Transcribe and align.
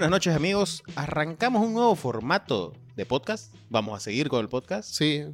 buenas 0.00 0.12
noches 0.12 0.34
amigos. 0.34 0.82
Arrancamos 0.96 1.62
un 1.62 1.74
nuevo 1.74 1.94
formato 1.94 2.72
de 2.96 3.04
podcast. 3.04 3.54
Vamos 3.68 3.98
a 3.98 4.00
seguir 4.00 4.30
con 4.30 4.40
el 4.40 4.48
podcast. 4.48 4.88
Sí. 4.94 5.26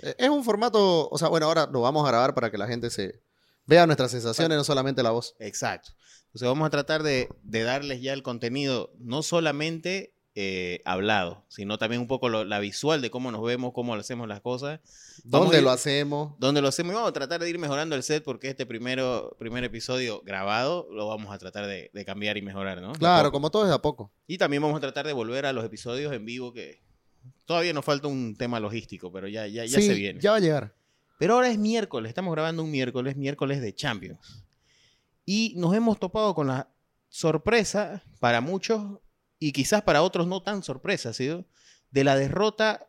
Eh, 0.00 0.14
Es 0.16 0.28
un 0.28 0.44
formato, 0.44 1.08
o 1.10 1.18
sea, 1.18 1.26
bueno, 1.26 1.46
ahora 1.46 1.66
lo 1.66 1.80
vamos 1.80 2.04
a 2.04 2.08
grabar 2.08 2.32
para 2.32 2.48
que 2.48 2.56
la 2.56 2.68
gente 2.68 2.88
se 2.90 3.20
vea 3.66 3.84
nuestras 3.84 4.12
sensaciones, 4.12 4.56
no 4.56 4.62
solamente 4.62 5.02
la 5.02 5.10
voz. 5.10 5.34
Exacto. 5.40 5.90
Entonces 6.26 6.46
vamos 6.46 6.64
a 6.64 6.70
tratar 6.70 7.02
de, 7.02 7.30
de 7.42 7.62
darles 7.64 8.00
ya 8.00 8.12
el 8.12 8.22
contenido, 8.22 8.92
no 9.00 9.24
solamente 9.24 10.14
eh, 10.34 10.80
hablado, 10.86 11.44
sino 11.48 11.76
también 11.76 12.00
un 12.00 12.06
poco 12.08 12.28
lo- 12.30 12.44
la 12.44 12.58
visual 12.58 13.02
de 13.02 13.10
cómo 13.10 13.30
nos 13.30 13.42
vemos, 13.42 13.72
cómo 13.74 13.94
hacemos 13.94 14.26
las 14.28 14.40
cosas. 14.40 14.80
Vamos 15.24 15.48
¿Dónde 15.48 15.58
ir- 15.58 15.64
lo 15.64 15.70
hacemos? 15.70 16.32
Dónde 16.38 16.62
lo 16.62 16.68
hacemos 16.68 16.92
y 16.92 16.94
vamos 16.94 17.10
a 17.10 17.12
tratar 17.12 17.40
de 17.42 17.50
ir 17.50 17.58
mejorando 17.58 17.94
el 17.96 18.02
set 18.02 18.24
porque 18.24 18.48
este 18.48 18.64
primero, 18.64 19.36
primer 19.38 19.62
episodio 19.64 20.22
grabado 20.24 20.88
lo 20.90 21.06
vamos 21.08 21.34
a 21.34 21.38
tratar 21.38 21.66
de, 21.66 21.90
de 21.92 22.04
cambiar 22.06 22.38
y 22.38 22.42
mejorar, 22.42 22.80
¿no? 22.80 22.92
Claro, 22.92 23.30
como 23.30 23.50
todo 23.50 23.66
es 23.66 23.72
a 23.72 23.82
poco. 23.82 24.10
Y 24.26 24.38
también 24.38 24.62
vamos 24.62 24.78
a 24.78 24.80
tratar 24.80 25.06
de 25.06 25.12
volver 25.12 25.44
a 25.44 25.52
los 25.52 25.64
episodios 25.64 26.12
en 26.14 26.24
vivo 26.24 26.52
que 26.54 26.80
todavía 27.44 27.72
nos 27.74 27.84
falta 27.84 28.08
un 28.08 28.34
tema 28.34 28.58
logístico, 28.58 29.12
pero 29.12 29.28
ya, 29.28 29.46
ya, 29.46 29.66
ya 29.66 29.78
sí, 29.80 29.86
se 29.86 29.94
viene. 29.94 30.20
ya 30.20 30.30
va 30.30 30.38
a 30.38 30.40
llegar. 30.40 30.74
Pero 31.18 31.34
ahora 31.34 31.50
es 31.50 31.58
miércoles, 31.58 32.08
estamos 32.08 32.32
grabando 32.32 32.62
un 32.64 32.70
miércoles, 32.70 33.16
miércoles 33.16 33.60
de 33.60 33.74
Champions. 33.74 34.42
Y 35.26 35.52
nos 35.56 35.74
hemos 35.74 36.00
topado 36.00 36.34
con 36.34 36.46
la 36.48 36.68
sorpresa 37.10 38.02
para 38.18 38.40
muchos 38.40 38.98
y 39.42 39.50
quizás 39.50 39.82
para 39.82 40.02
otros 40.02 40.28
no 40.28 40.40
tan 40.40 40.62
sorpresa, 40.62 41.12
¿sí? 41.12 41.28
De 41.90 42.04
la 42.04 42.14
derrota 42.14 42.88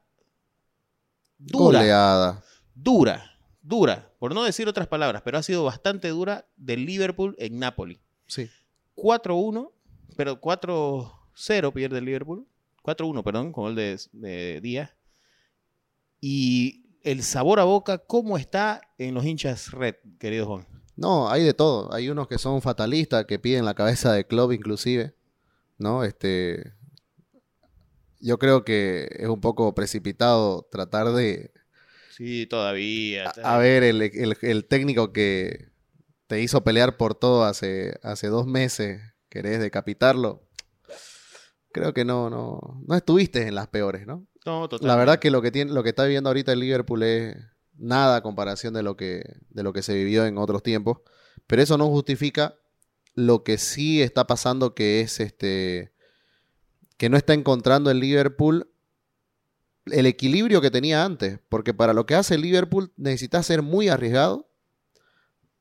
dura, 1.40 1.80
Goleada. 1.80 2.44
dura, 2.76 3.40
dura, 3.64 4.12
por 4.20 4.36
no 4.36 4.44
decir 4.44 4.68
otras 4.68 4.88
palabras, 4.88 5.24
pero 5.26 5.40
ha 5.40 5.44
sido 5.44 5.64
bastante 5.64 6.10
dura 6.10 6.48
del 6.56 6.86
Liverpool 6.86 7.36
en 7.40 7.58
Napoli. 7.58 8.00
Sí. 8.28 8.52
4-1, 8.96 9.72
pero 10.16 10.40
4-0 10.40 11.74
pierde 11.74 11.98
el 11.98 12.06
Liverpool. 12.06 12.48
4-1, 12.84 13.24
perdón, 13.24 13.52
con 13.52 13.70
el 13.72 13.76
de, 13.76 14.00
de 14.12 14.62
Díaz. 14.62 14.96
Y 16.22 16.86
el 17.02 17.24
sabor 17.24 17.60
a 17.62 17.64
boca, 17.64 17.98
¿cómo 17.98 18.38
está 18.38 18.80
en 19.00 19.16
los 19.16 19.26
hinchas 19.26 19.72
red, 19.72 19.96
querido 20.20 20.46
Juan? 20.46 20.68
No, 20.96 21.32
hay 21.32 21.44
de 21.44 21.56
todo. 21.56 21.92
Hay 21.92 22.10
unos 22.10 22.28
que 22.28 22.38
son 22.38 22.62
fatalistas, 22.62 23.26
que 23.26 23.40
piden 23.40 23.66
la 23.66 23.74
cabeza 23.74 24.14
de 24.14 24.28
club 24.28 24.52
inclusive, 24.52 25.16
¿no? 25.84 26.04
Este, 26.04 26.74
yo 28.20 28.38
creo 28.40 28.64
que 28.64 29.08
es 29.20 29.28
un 29.28 29.42
poco 29.42 29.74
precipitado 29.76 30.68
tratar 30.72 31.12
de... 31.12 31.52
Sí, 32.12 32.46
todavía. 32.46 33.30
A, 33.44 33.56
a 33.56 33.58
ver, 33.58 33.84
el, 33.84 34.02
el- 34.02 34.38
el 34.42 34.66
técnico 34.66 35.12
que 35.12 35.70
te 36.28 36.42
hizo 36.42 36.64
pelear 36.64 36.98
por 36.98 37.16
todo 37.16 37.44
hace, 37.44 38.00
hace 38.04 38.28
dos 38.28 38.46
meses, 38.48 39.02
querés 39.30 39.60
decapitarlo. 39.60 40.44
Creo 41.72 41.94
que 41.94 42.06
no, 42.06 42.30
no, 42.30 42.60
no 42.88 42.96
estuviste 42.96 43.48
en 43.48 43.56
las 43.56 43.68
peores, 43.68 44.06
¿no? 44.06 44.28
No, 44.46 44.70
totalmente. 44.70 44.88
La 44.88 44.96
verdad 44.96 45.20
que 45.20 45.32
lo 45.32 45.42
que 45.42 45.52
tiene, 45.52 45.72
lo 45.74 45.82
que 45.82 45.90
está 45.90 46.04
viviendo 46.04 46.30
ahorita 46.30 46.52
el 46.54 46.60
Liverpool 46.60 47.02
es 47.02 47.36
nada 47.76 48.18
a 48.18 48.22
comparación 48.22 48.74
de 48.76 48.84
lo 48.84 48.96
que, 48.96 49.24
de 49.50 49.64
lo 49.64 49.74
que 49.74 49.82
se 49.82 49.96
vivió 49.96 50.26
en 50.26 50.38
otros 50.38 50.62
tiempos. 50.62 51.00
Pero 51.48 51.62
eso 51.64 51.78
no 51.78 51.88
justifica 51.90 52.56
lo 53.16 53.44
que 53.44 53.58
sí 53.58 54.02
está 54.02 54.28
pasando, 54.28 54.74
que 54.76 55.02
es 55.02 55.20
este 55.20 55.94
que 56.98 57.10
no 57.10 57.18
está 57.18 57.34
encontrando 57.34 57.92
el 57.92 58.00
Liverpool 58.00 58.70
el 59.86 60.06
equilibrio 60.06 60.62
que 60.62 60.72
tenía 60.72 61.04
antes. 61.04 61.40
Porque 61.50 61.74
para 61.74 61.94
lo 61.94 62.06
que 62.06 62.16
hace 62.16 62.36
el 62.36 62.42
Liverpool 62.42 62.92
necesitas 62.96 63.46
ser 63.46 63.62
muy 63.62 63.90
arriesgado. 63.90 64.50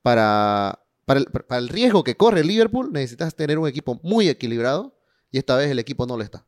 Para, 0.03 0.85
para, 1.05 1.21
el, 1.21 1.27
para 1.27 1.59
el 1.59 1.69
riesgo 1.69 2.03
que 2.03 2.17
corre 2.17 2.41
el 2.41 2.49
Liverpool 2.49 2.93
necesitas 2.93 3.35
tener 3.35 3.59
un 3.59 3.69
equipo 3.69 4.01
muy 4.03 4.29
equilibrado. 4.29 4.97
Y 5.31 5.39
esta 5.39 5.57
vez 5.57 5.71
el 5.71 5.79
equipo 5.79 6.07
no 6.07 6.17
lo 6.17 6.23
está. 6.23 6.45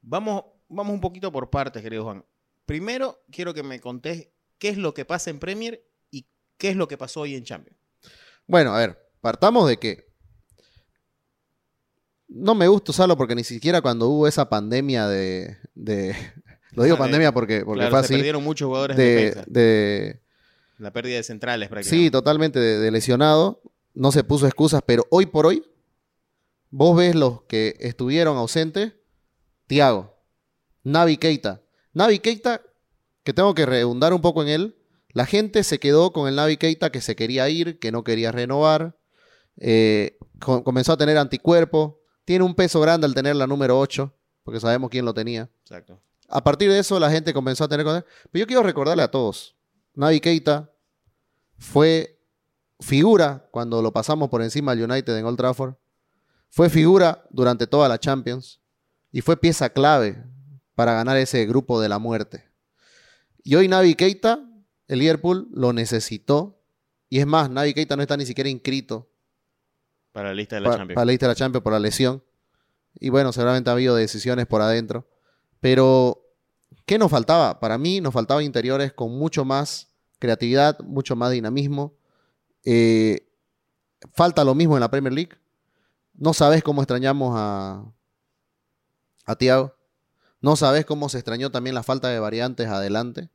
Vamos, 0.00 0.44
vamos 0.68 0.94
un 0.94 1.00
poquito 1.00 1.30
por 1.30 1.50
partes, 1.50 1.82
querido 1.82 2.04
Juan. 2.04 2.24
Primero, 2.66 3.22
quiero 3.30 3.52
que 3.52 3.62
me 3.62 3.80
contés 3.80 4.28
qué 4.58 4.68
es 4.68 4.78
lo 4.78 4.94
que 4.94 5.04
pasa 5.04 5.30
en 5.30 5.38
Premier 5.38 5.84
y 6.10 6.26
qué 6.56 6.70
es 6.70 6.76
lo 6.76 6.88
que 6.88 6.96
pasó 6.96 7.20
hoy 7.20 7.34
en 7.34 7.44
Champions. 7.44 7.78
Bueno, 8.46 8.74
a 8.74 8.78
ver, 8.78 9.01
partamos 9.22 9.66
de 9.68 9.78
que 9.78 10.12
no 12.28 12.54
me 12.54 12.68
gusta 12.68 12.92
usarlo 12.92 13.16
porque 13.16 13.34
ni 13.34 13.44
siquiera 13.44 13.80
cuando 13.82 14.08
hubo 14.08 14.26
esa 14.26 14.48
pandemia 14.48 15.06
de... 15.06 15.56
de- 15.74 16.16
lo 16.72 16.82
digo 16.84 16.94
Ah, 16.94 16.98
de- 16.98 17.02
pandemia 17.04 17.32
porque, 17.32 17.64
porque 17.64 17.80
Claro, 17.80 17.90
fue 17.90 18.00
se 18.00 18.04
así. 18.06 18.14
perdieron 18.14 18.42
muchos 18.44 18.66
jugadores 18.66 18.96
de- 18.96 20.20
La 20.78 20.92
pérdida 20.92 21.16
de 21.16 21.22
centrales 21.22 21.68
prácticamente. 21.68 22.06
sí, 22.06 22.10
totalmente 22.10 22.58
de, 22.58 22.78
de 22.78 22.90
lesionado. 22.90 23.62
No 23.94 24.10
se 24.10 24.24
puso 24.24 24.46
excusas, 24.46 24.82
pero 24.86 25.06
hoy 25.10 25.26
por 25.26 25.44
hoy, 25.46 25.64
vos 26.70 26.96
ves 26.96 27.14
los 27.14 27.42
que 27.42 27.76
estuvieron 27.80 28.36
ausentes. 28.38 28.94
Tiago, 29.66 30.16
Navi 30.82 31.18
Keita. 31.18 31.62
Navi 31.92 32.18
Keita, 32.18 32.62
que 33.22 33.34
tengo 33.34 33.54
que 33.54 33.66
redundar 33.66 34.14
un 34.14 34.22
poco 34.22 34.42
en 34.42 34.48
él. 34.48 34.76
La 35.10 35.26
gente 35.26 35.62
se 35.62 35.78
quedó 35.78 36.12
con 36.14 36.26
el 36.26 36.36
Navi 36.36 36.56
Keita 36.56 36.90
que 36.90 37.02
se 37.02 37.14
quería 37.14 37.48
ir, 37.50 37.78
que 37.78 37.92
no 37.92 38.02
quería 38.02 38.32
renovar. 38.32 38.96
Eh, 39.56 40.18
co- 40.40 40.62
comenzó 40.64 40.92
a 40.92 40.96
tener 40.96 41.16
anticuerpos. 41.18 41.94
Tiene 42.24 42.44
un 42.44 42.54
peso 42.54 42.80
grande 42.80 43.06
al 43.06 43.14
tener 43.14 43.36
la 43.36 43.46
número 43.46 43.78
8, 43.78 44.12
porque 44.44 44.60
sabemos 44.60 44.90
quién 44.90 45.04
lo 45.04 45.12
tenía. 45.14 45.50
Exacto. 45.62 46.00
A 46.28 46.42
partir 46.42 46.70
de 46.70 46.78
eso, 46.78 46.98
la 46.98 47.10
gente 47.10 47.32
comenzó 47.34 47.64
a 47.64 47.68
tener. 47.68 47.84
Pero 47.84 48.04
yo 48.32 48.46
quiero 48.46 48.62
recordarle 48.62 49.02
a 49.02 49.10
todos: 49.10 49.56
Navi 49.94 50.20
Keita 50.20 50.70
fue 51.58 52.18
figura 52.80 53.48
cuando 53.50 53.82
lo 53.82 53.92
pasamos 53.92 54.28
por 54.28 54.42
encima 54.42 54.72
al 54.72 54.82
United 54.82 55.16
en 55.16 55.24
Old 55.26 55.36
Trafford. 55.36 55.74
Fue 56.48 56.68
figura 56.70 57.24
durante 57.30 57.66
toda 57.66 57.88
la 57.88 57.98
Champions. 57.98 58.60
Y 59.10 59.20
fue 59.20 59.36
pieza 59.36 59.68
clave 59.68 60.24
para 60.74 60.94
ganar 60.94 61.18
ese 61.18 61.44
grupo 61.44 61.80
de 61.80 61.88
la 61.90 61.98
muerte. 61.98 62.48
Y 63.44 63.54
hoy 63.56 63.68
Navi 63.68 63.94
Keita, 63.94 64.40
el 64.88 64.98
Liverpool, 65.00 65.48
lo 65.52 65.72
necesitó. 65.74 66.62
Y 67.10 67.18
es 67.18 67.26
más, 67.26 67.50
Navi 67.50 67.74
Keita 67.74 67.94
no 67.94 68.00
está 68.02 68.16
ni 68.16 68.24
siquiera 68.24 68.48
inscrito 68.48 69.10
Para 70.12 70.28
la 70.28 70.34
lista 70.34 70.56
de 70.56 70.60
la 70.62 70.70
pa- 70.70 70.76
Champions. 70.76 70.94
para 70.96 71.04
la 71.06 71.12
lista 71.12 71.26
de 71.26 71.30
la 71.30 71.34
Champions 71.36 71.62
por 71.62 71.72
la 71.72 71.78
lesión. 71.80 72.22
Y 73.00 73.08
bueno, 73.08 73.32
seguramente 73.32 73.70
ha 73.70 73.72
habido 73.72 73.94
decisiones 73.94 74.46
por 74.46 74.60
adentro. 74.60 75.06
Pero, 75.60 76.22
¿qué 76.86 76.98
nos 76.98 77.10
faltaba? 77.10 77.58
Para 77.60 77.78
mí 77.78 78.00
nos 78.00 78.12
faltaba 78.12 78.42
interiores 78.42 78.92
con 78.92 79.12
mucho 79.16 79.44
más 79.44 79.88
creatividad, 80.18 80.78
mucho 80.80 81.16
más 81.16 81.30
dinamismo. 81.32 81.94
Eh, 82.64 83.26
falta 84.14 84.44
lo 84.44 84.54
mismo 84.54 84.76
en 84.76 84.80
la 84.80 84.90
Premier 84.90 85.12
League. 85.12 85.32
No 86.14 86.34
sabes 86.34 86.62
cómo 86.62 86.82
extrañamos 86.82 87.32
a, 87.36 87.84
a 89.24 89.36
Thiago. 89.36 89.74
No 90.40 90.56
sabes 90.56 90.84
cómo 90.84 91.08
se 91.08 91.18
extrañó 91.18 91.50
también 91.50 91.74
la 91.74 91.82
falta 91.82 92.08
de 92.08 92.18
variantes 92.18 92.66
adelante. 92.68 93.30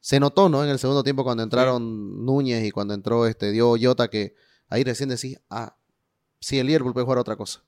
Se 0.00 0.20
notó, 0.20 0.48
¿no? 0.50 0.62
En 0.62 0.70
el 0.70 0.78
segundo 0.78 1.02
tiempo 1.02 1.24
cuando 1.24 1.42
entraron 1.42 2.24
Núñez 2.26 2.62
y 2.64 2.70
cuando 2.70 2.92
entró 2.94 3.26
este 3.26 3.50
Diogo 3.50 3.76
Jota 3.80 4.08
que 4.08 4.34
ahí 4.68 4.84
recién 4.84 5.08
decís, 5.08 5.40
ah, 5.48 5.76
sí, 6.44 6.58
el 6.58 6.66
Liverpool 6.66 6.92
puede 6.92 7.04
jugar 7.04 7.18
otra 7.18 7.36
cosa. 7.36 7.62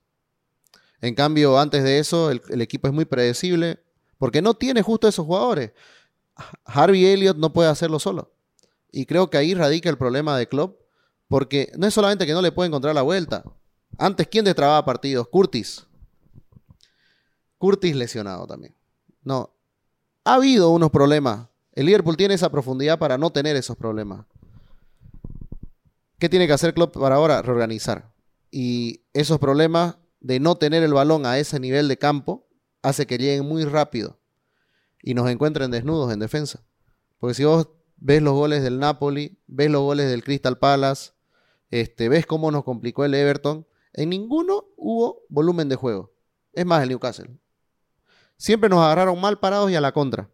En 1.01 1.15
cambio, 1.15 1.59
antes 1.59 1.85
de 1.85 1.99
eso, 1.99 2.31
el, 2.31 2.43
el 2.49 2.63
equipo 2.63 2.89
es 2.89 2.95
muy 2.95 3.05
predecible 3.05 3.81
porque 4.19 4.43
no 4.43 4.55
tiene 4.55 4.83
justo 4.83 5.09
esos 5.09 5.27
jugadores. 5.27 5.73
Harvey 6.65 7.07
Elliott 7.07 7.37
no 7.37 7.53
puede 7.53 7.69
hacerlo 7.69 7.99
solo. 7.99 8.33
Y 8.93 9.07
creo 9.07 9.29
que 9.31 9.39
ahí 9.39 9.55
radica 9.55 9.91
el 9.91 9.99
problema 9.99 10.39
de 10.39 10.49
Klopp 10.49 10.81
porque 11.29 11.73
no 11.77 11.87
es 11.87 11.95
solamente 11.95 12.27
que 12.27 12.33
no 12.33 12.43
le 12.43 12.53
puede 12.53 12.69
encontrar 12.69 12.95
la 12.95 13.03
vuelta. 13.03 13.45
Antes, 13.99 14.29
¿quién 14.29 14.45
destrababa 14.45 14.85
partidos? 14.85 15.29
Curtis. 15.29 15.87
Curtis 17.59 17.97
lesionado 17.97 18.47
también. 18.47 18.75
No. 19.23 19.51
Ha 20.25 20.35
habido 20.35 20.71
unos 20.71 20.91
problemas. 20.91 21.49
El 21.73 21.87
Liverpool 21.87 22.17
tiene 22.17 22.35
esa 22.35 22.51
profundidad 22.51 22.99
para 22.99 23.19
no 23.19 23.31
tener 23.31 23.57
esos 23.57 23.77
problemas. 23.77 24.25
¿Qué 26.19 26.29
tiene 26.29 26.47
que 26.47 26.53
hacer 26.53 26.75
Klopp 26.75 26.97
para 26.97 27.17
ahora? 27.17 27.43
Reorganizar. 27.43 28.11
Y 28.59 29.05
esos 29.13 29.39
problemas 29.39 29.99
de 30.19 30.41
no 30.41 30.57
tener 30.57 30.83
el 30.83 30.95
balón 30.95 31.27
a 31.27 31.39
ese 31.39 31.61
nivel 31.61 31.89
de 31.89 31.99
campo 31.99 32.49
hace 32.81 33.07
que 33.07 33.19
lleguen 33.19 33.45
muy 33.45 33.67
rápido 33.67 34.19
y 35.03 35.13
nos 35.13 35.29
encuentren 35.29 35.71
desnudos 35.71 36.11
en 36.11 36.21
defensa. 36.21 36.65
Porque 37.19 37.35
si 37.35 37.45
vos 37.45 37.69
ves 37.99 38.23
los 38.23 38.33
goles 38.33 38.63
del 38.63 38.79
Napoli, 38.79 39.39
ves 39.47 39.71
los 39.71 39.83
goles 39.83 40.09
del 40.09 40.25
Crystal 40.25 40.57
Palace, 40.57 41.11
este, 41.69 42.09
ves 42.09 42.25
cómo 42.25 42.51
nos 42.51 42.65
complicó 42.65 43.05
el 43.05 43.13
Everton, 43.13 43.67
en 43.93 44.09
ninguno 44.09 44.65
hubo 44.79 45.27
volumen 45.29 45.69
de 45.69 45.77
juego. 45.77 46.15
Es 46.55 46.65
más, 46.65 46.83
el 46.83 46.89
Newcastle. 46.89 47.39
Siempre 48.39 48.71
nos 48.71 48.79
agarraron 48.79 49.21
mal 49.21 49.39
parados 49.39 49.71
y 49.71 49.75
a 49.75 49.83
la 49.83 49.93
contra, 49.93 50.31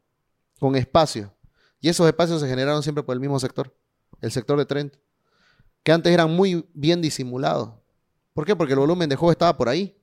con 0.61 0.77
espacio. 0.77 1.35
Y 1.81 1.89
esos 1.89 2.07
espacios 2.07 2.41
se 2.41 2.47
generaron 2.47 2.85
siempre 2.85 3.03
por 3.03 3.15
el 3.15 3.21
mismo 3.21 3.41
sector, 3.41 3.77
el 4.21 4.31
sector 4.31 4.57
de 4.59 4.67
Trent, 4.67 4.95
que 5.83 5.91
antes 5.91 6.13
eran 6.13 6.31
muy 6.31 6.71
bien 6.73 7.03
disimulados. 7.03 7.82
¿Por 8.33 8.47
qué? 8.47 8.57
Porque 8.57 8.73
el 8.73 8.79
volumen 8.79 9.09
de 9.09 9.17
juego 9.17 9.33
estaba 9.33 9.57
por 9.57 9.69
ahí, 9.69 9.97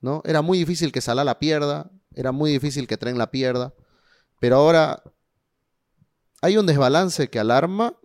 ¿no? 0.00 0.22
Era 0.24 0.42
muy 0.42 0.58
difícil 0.58 0.92
que 0.92 1.00
Salah 1.00 1.24
la 1.24 1.38
pierda, 1.38 1.90
era 2.14 2.32
muy 2.32 2.50
difícil 2.50 2.86
que 2.86 2.96
Trent 2.96 3.18
la 3.18 3.30
pierda, 3.30 3.74
pero 4.40 4.56
ahora 4.56 5.02
hay 6.40 6.56
un 6.56 6.66
desbalance 6.66 7.28
que 7.28 7.38
alarma 7.38 7.96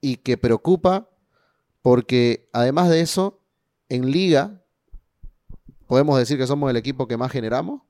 y 0.00 0.16
que 0.16 0.36
preocupa 0.36 1.08
porque 1.82 2.48
además 2.52 2.88
de 2.88 3.00
eso, 3.00 3.44
en 3.88 4.10
liga 4.10 4.62
podemos 5.86 6.18
decir 6.18 6.38
que 6.38 6.46
somos 6.46 6.70
el 6.70 6.76
equipo 6.76 7.06
que 7.06 7.16
más 7.16 7.32
generamos, 7.32 7.82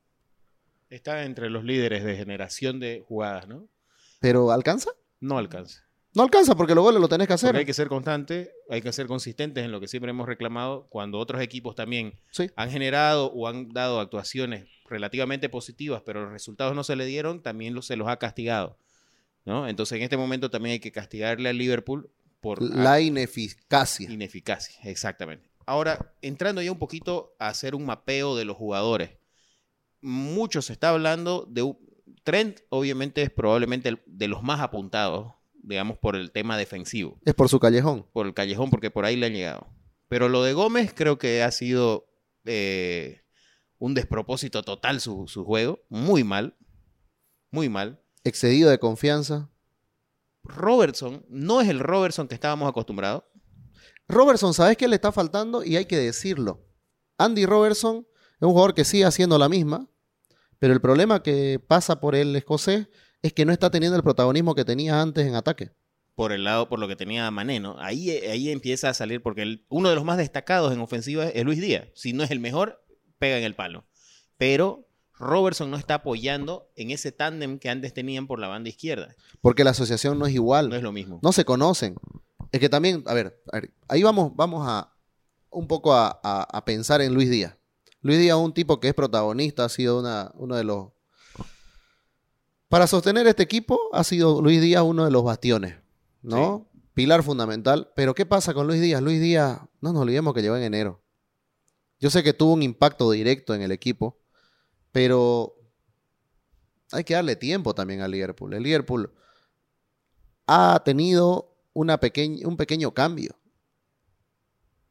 Está 0.93 1.25
entre 1.25 1.49
los 1.49 1.65
líderes 1.65 2.05
de 2.05 2.17
generación 2.17 2.79
de 2.79 3.03
jugadas, 3.09 3.49
¿no? 3.49 3.67
pero 4.21 4.53
¿alcanza? 4.53 4.91
No 5.21 5.38
alcanza. 5.38 5.83
No 6.14 6.23
alcanza 6.23 6.55
porque 6.55 6.75
los 6.75 6.85
goles 6.85 7.00
lo 7.00 7.09
tenés 7.09 7.26
que 7.26 7.32
hacer. 7.35 7.49
Porque 7.50 7.61
hay 7.61 7.64
que 7.67 7.73
ser 7.75 7.88
constante, 7.88 8.53
hay 8.69 8.82
que 8.82 8.93
ser 8.93 9.06
consistentes 9.06 9.64
en 9.64 9.73
lo 9.73 9.81
que 9.81 9.88
siempre 9.88 10.11
hemos 10.11 10.26
reclamado. 10.26 10.87
Cuando 10.91 11.19
otros 11.19 11.41
equipos 11.41 11.75
también 11.75 12.19
Sí. 12.31 12.50
han 12.55 12.70
generado 12.70 13.32
o 13.32 13.49
han 13.49 13.70
dado 13.70 13.99
actuaciones 13.99 14.67
relativamente 14.88 15.49
positivas, 15.49 16.03
pero 16.05 16.23
los 16.25 16.32
resultados 16.32 16.75
no 16.75 16.85
se 16.85 16.97
le 16.97 17.06
dieron, 17.06 17.43
también 17.43 17.75
lo- 17.75 17.81
se 17.82 17.97
los 17.97 18.09
ha 18.09 18.19
castigado. 18.19 18.76
¿no? 19.44 19.67
Entonces, 19.67 19.97
en 19.97 20.03
este 20.05 20.17
momento 20.17 20.50
también 20.50 20.75
hay 20.75 20.81
que 20.81 20.93
castigarle 20.93 21.49
al 21.49 21.59
Liverpool 21.59 22.09
por 22.41 22.62
La 22.62 23.00
ineficacia. 23.00 24.09
ineficacia. 24.09 24.76
Exactamente. 24.88 25.49
Ahora, 25.67 26.12
entrando 26.23 26.61
ya 26.62 26.70
un 26.70 26.79
poquito 26.79 27.35
a 27.41 27.49
hacer 27.49 27.75
un 27.75 27.85
mapeo 27.87 28.37
de 28.37 28.44
los 28.44 28.56
jugadores. 28.56 29.11
Mucho 30.00 30.62
se 30.62 30.73
está 30.73 30.91
hablando 30.91 31.47
de 31.49 31.62
un... 31.62 31.79
Trent, 32.25 32.61
obviamente, 32.69 33.23
es 33.23 33.31
probablemente 33.31 33.88
el- 33.88 34.00
de 34.06 34.29
los 34.29 34.43
más 34.44 34.61
apuntados, 34.61 35.32
digamos, 35.62 35.99
por 35.99 36.17
el 36.17 36.32
tema 36.32 36.56
defensivo 36.56 37.19
Es 37.25 37.35
por 37.35 37.49
su 37.49 37.61
callejón. 37.61 38.06
por 38.12 38.26
el 38.26 38.35
callejón 38.35 38.70
porque 38.70 38.91
por 38.91 39.05
ahí 39.05 39.17
le 39.17 39.26
han 39.26 39.32
llegado. 39.32 39.67
Pero 40.09 40.29
lo 40.29 40.43
de 40.43 40.53
Gómez 40.53 40.93
creo 40.94 41.19
que 41.19 41.43
ha 41.43 41.50
sido 41.50 42.06
eh, 42.44 43.23
un 43.79 43.94
despropósito 43.94 44.62
total 44.62 45.00
su, 45.00 45.26
su 45.26 45.44
juego. 45.44 45.81
Muy 45.88 46.25
mal. 46.25 46.56
Muy 47.50 47.69
mal. 47.69 48.00
Excedido 48.25 48.70
de 48.70 48.79
confianza. 48.79 49.50
Robertson 50.44 51.25
no 51.29 51.61
es 51.61 51.69
el 51.69 51.79
Robertson 51.81 52.29
que 52.29 52.35
estábamos 52.35 52.69
acostumbrados. 52.69 53.25
Robertson, 54.09 54.53
¿sabes 54.53 54.76
qué 54.76 54.88
le 54.88 54.97
está 54.97 55.12
faltando? 55.12 55.64
Y 55.64 55.76
hay 55.76 55.87
que 55.87 55.97
decirlo. 55.97 56.67
Andy 57.19 57.47
Robertson 57.47 58.06
es 58.17 58.43
un 58.43 58.50
jugador 58.50 58.75
que 58.75 58.85
sigue 58.85 59.05
haciendo 59.05 59.38
la 59.38 59.49
misma, 59.49 59.88
pero 60.59 60.75
el 60.75 60.81
problema 60.81 61.23
que 61.23 61.61
pasa 61.67 62.00
por 62.00 62.14
el 62.14 62.35
escocés 62.37 62.88
es 63.23 63.33
que 63.33 63.45
no 63.45 63.53
está 63.53 63.71
teniendo 63.71 63.97
el 63.97 64.03
protagonismo 64.03 64.55
que 64.55 64.65
tenía 64.65 65.01
antes 65.01 65.27
en 65.27 65.35
ataque. 65.35 65.71
Por 66.15 66.33
el 66.33 66.45
lado, 66.45 66.69
por 66.69 66.79
lo 66.79 66.89
que 66.89 66.97
tenía 66.97 67.31
Mané, 67.31 67.59
¿no? 67.61 67.77
Ahí, 67.79 68.11
ahí 68.11 68.51
empieza 68.51 68.91
a 68.91 68.95
salir, 68.95 69.23
porque 69.23 69.43
el- 69.43 69.65
uno 69.71 69.89
de 69.89 69.95
los 69.95 70.05
más 70.05 70.19
destacados 70.19 70.73
en 70.73 70.81
ofensiva 70.81 71.27
es 71.29 71.45
Luis 71.45 71.61
Díaz. 71.61 71.89
Si 71.95 72.13
no 72.13 72.23
es 72.23 72.31
el 72.31 72.41
mejor, 72.41 72.85
pega 73.19 73.39
en 73.39 73.45
el 73.45 73.55
palo. 73.55 73.87
Pero 74.37 74.89
Robertson 75.19 75.71
no 75.71 75.77
está 75.77 75.95
apoyando 75.95 76.71
en 76.77 76.91
ese 76.91 77.13
tándem 77.13 77.59
que 77.59 77.71
antes 77.71 77.95
tenían 77.95 78.27
por 78.27 78.41
la 78.41 78.49
banda 78.49 78.69
izquierda. 78.69 79.15
Porque 79.41 79.65
la 79.65 79.71
asociación 79.71 80.19
no 80.19 80.27
es 80.27 80.35
igual. 80.35 80.69
No 80.69 80.77
es 80.77 80.83
lo 80.83 80.93
mismo. 80.93 81.21
No 81.23 81.33
se 81.33 81.45
conocen. 81.45 81.95
Es 82.51 82.61
que 82.61 82.69
también, 82.69 83.03
a 83.07 83.15
ver, 83.15 83.41
a 83.53 83.61
ver, 83.61 83.73
ahí 83.89 84.03
vamos, 84.03 84.33
vamos 84.35 84.67
a 84.69 84.93
un 85.49 85.67
poco 85.69 85.95
a, 85.95 86.21
a- 86.23 86.43
a 86.43 86.65
pensar 86.65 87.01
en 87.01 87.15
Luis 87.15 87.31
Díaz. 87.31 87.57
Luis 88.01 88.19
Díaz 88.19 88.37
es 88.37 88.45
un 88.45 88.53
tipo 88.53 88.81
que 88.81 88.89
es 88.89 88.95
protagonista, 88.95 89.65
ha 89.65 89.69
sido 89.69 90.01
una, 90.01 90.33
uno 90.35 90.57
de 90.57 90.65
los... 90.65 90.89
Para 92.73 92.87
sostener 92.87 93.27
este 93.27 93.43
equipo 93.43 93.79
ha 93.93 94.03
sido 94.03 94.41
Luis 94.41 94.63
Díaz 94.63 94.83
uno 94.83 95.05
de 95.05 95.11
los 95.11 95.23
bastiones, 95.23 95.77
¿no? 96.23 96.71
Pilar 96.95 97.23
fundamental. 97.23 97.93
Pero 97.95 98.15
¿qué 98.15 98.25
pasa 98.25 98.55
con 98.55 98.67
Luis 98.67 98.81
Díaz? 98.81 99.03
Luis 99.03 99.21
Díaz, 99.21 99.61
no 99.83 99.93
nos 99.93 100.01
olvidemos 100.01 100.33
que 100.33 100.41
llegó 100.41 100.57
en 100.57 100.63
enero. 100.63 101.03
Yo 102.01 102.09
sé 102.09 102.23
que 102.23 102.33
tuvo 102.33 102.55
un 102.55 102.63
impacto 102.63 103.11
directo 103.11 103.55
en 103.55 103.61
el 103.61 103.73
equipo, 103.73 104.23
pero 104.91 105.55
hay 106.93 107.05
que 107.05 107.13
darle 107.13 107.37
tiempo 107.37 107.75
también 107.75 108.01
al 108.01 108.11
Liverpool. 108.11 108.55
El 108.55 108.63
Liverpool 108.63 109.13
ha 110.47 110.81
tenido 110.83 111.55
una 111.75 112.01
un 112.47 112.57
pequeño 112.57 112.95
cambio. 112.95 113.37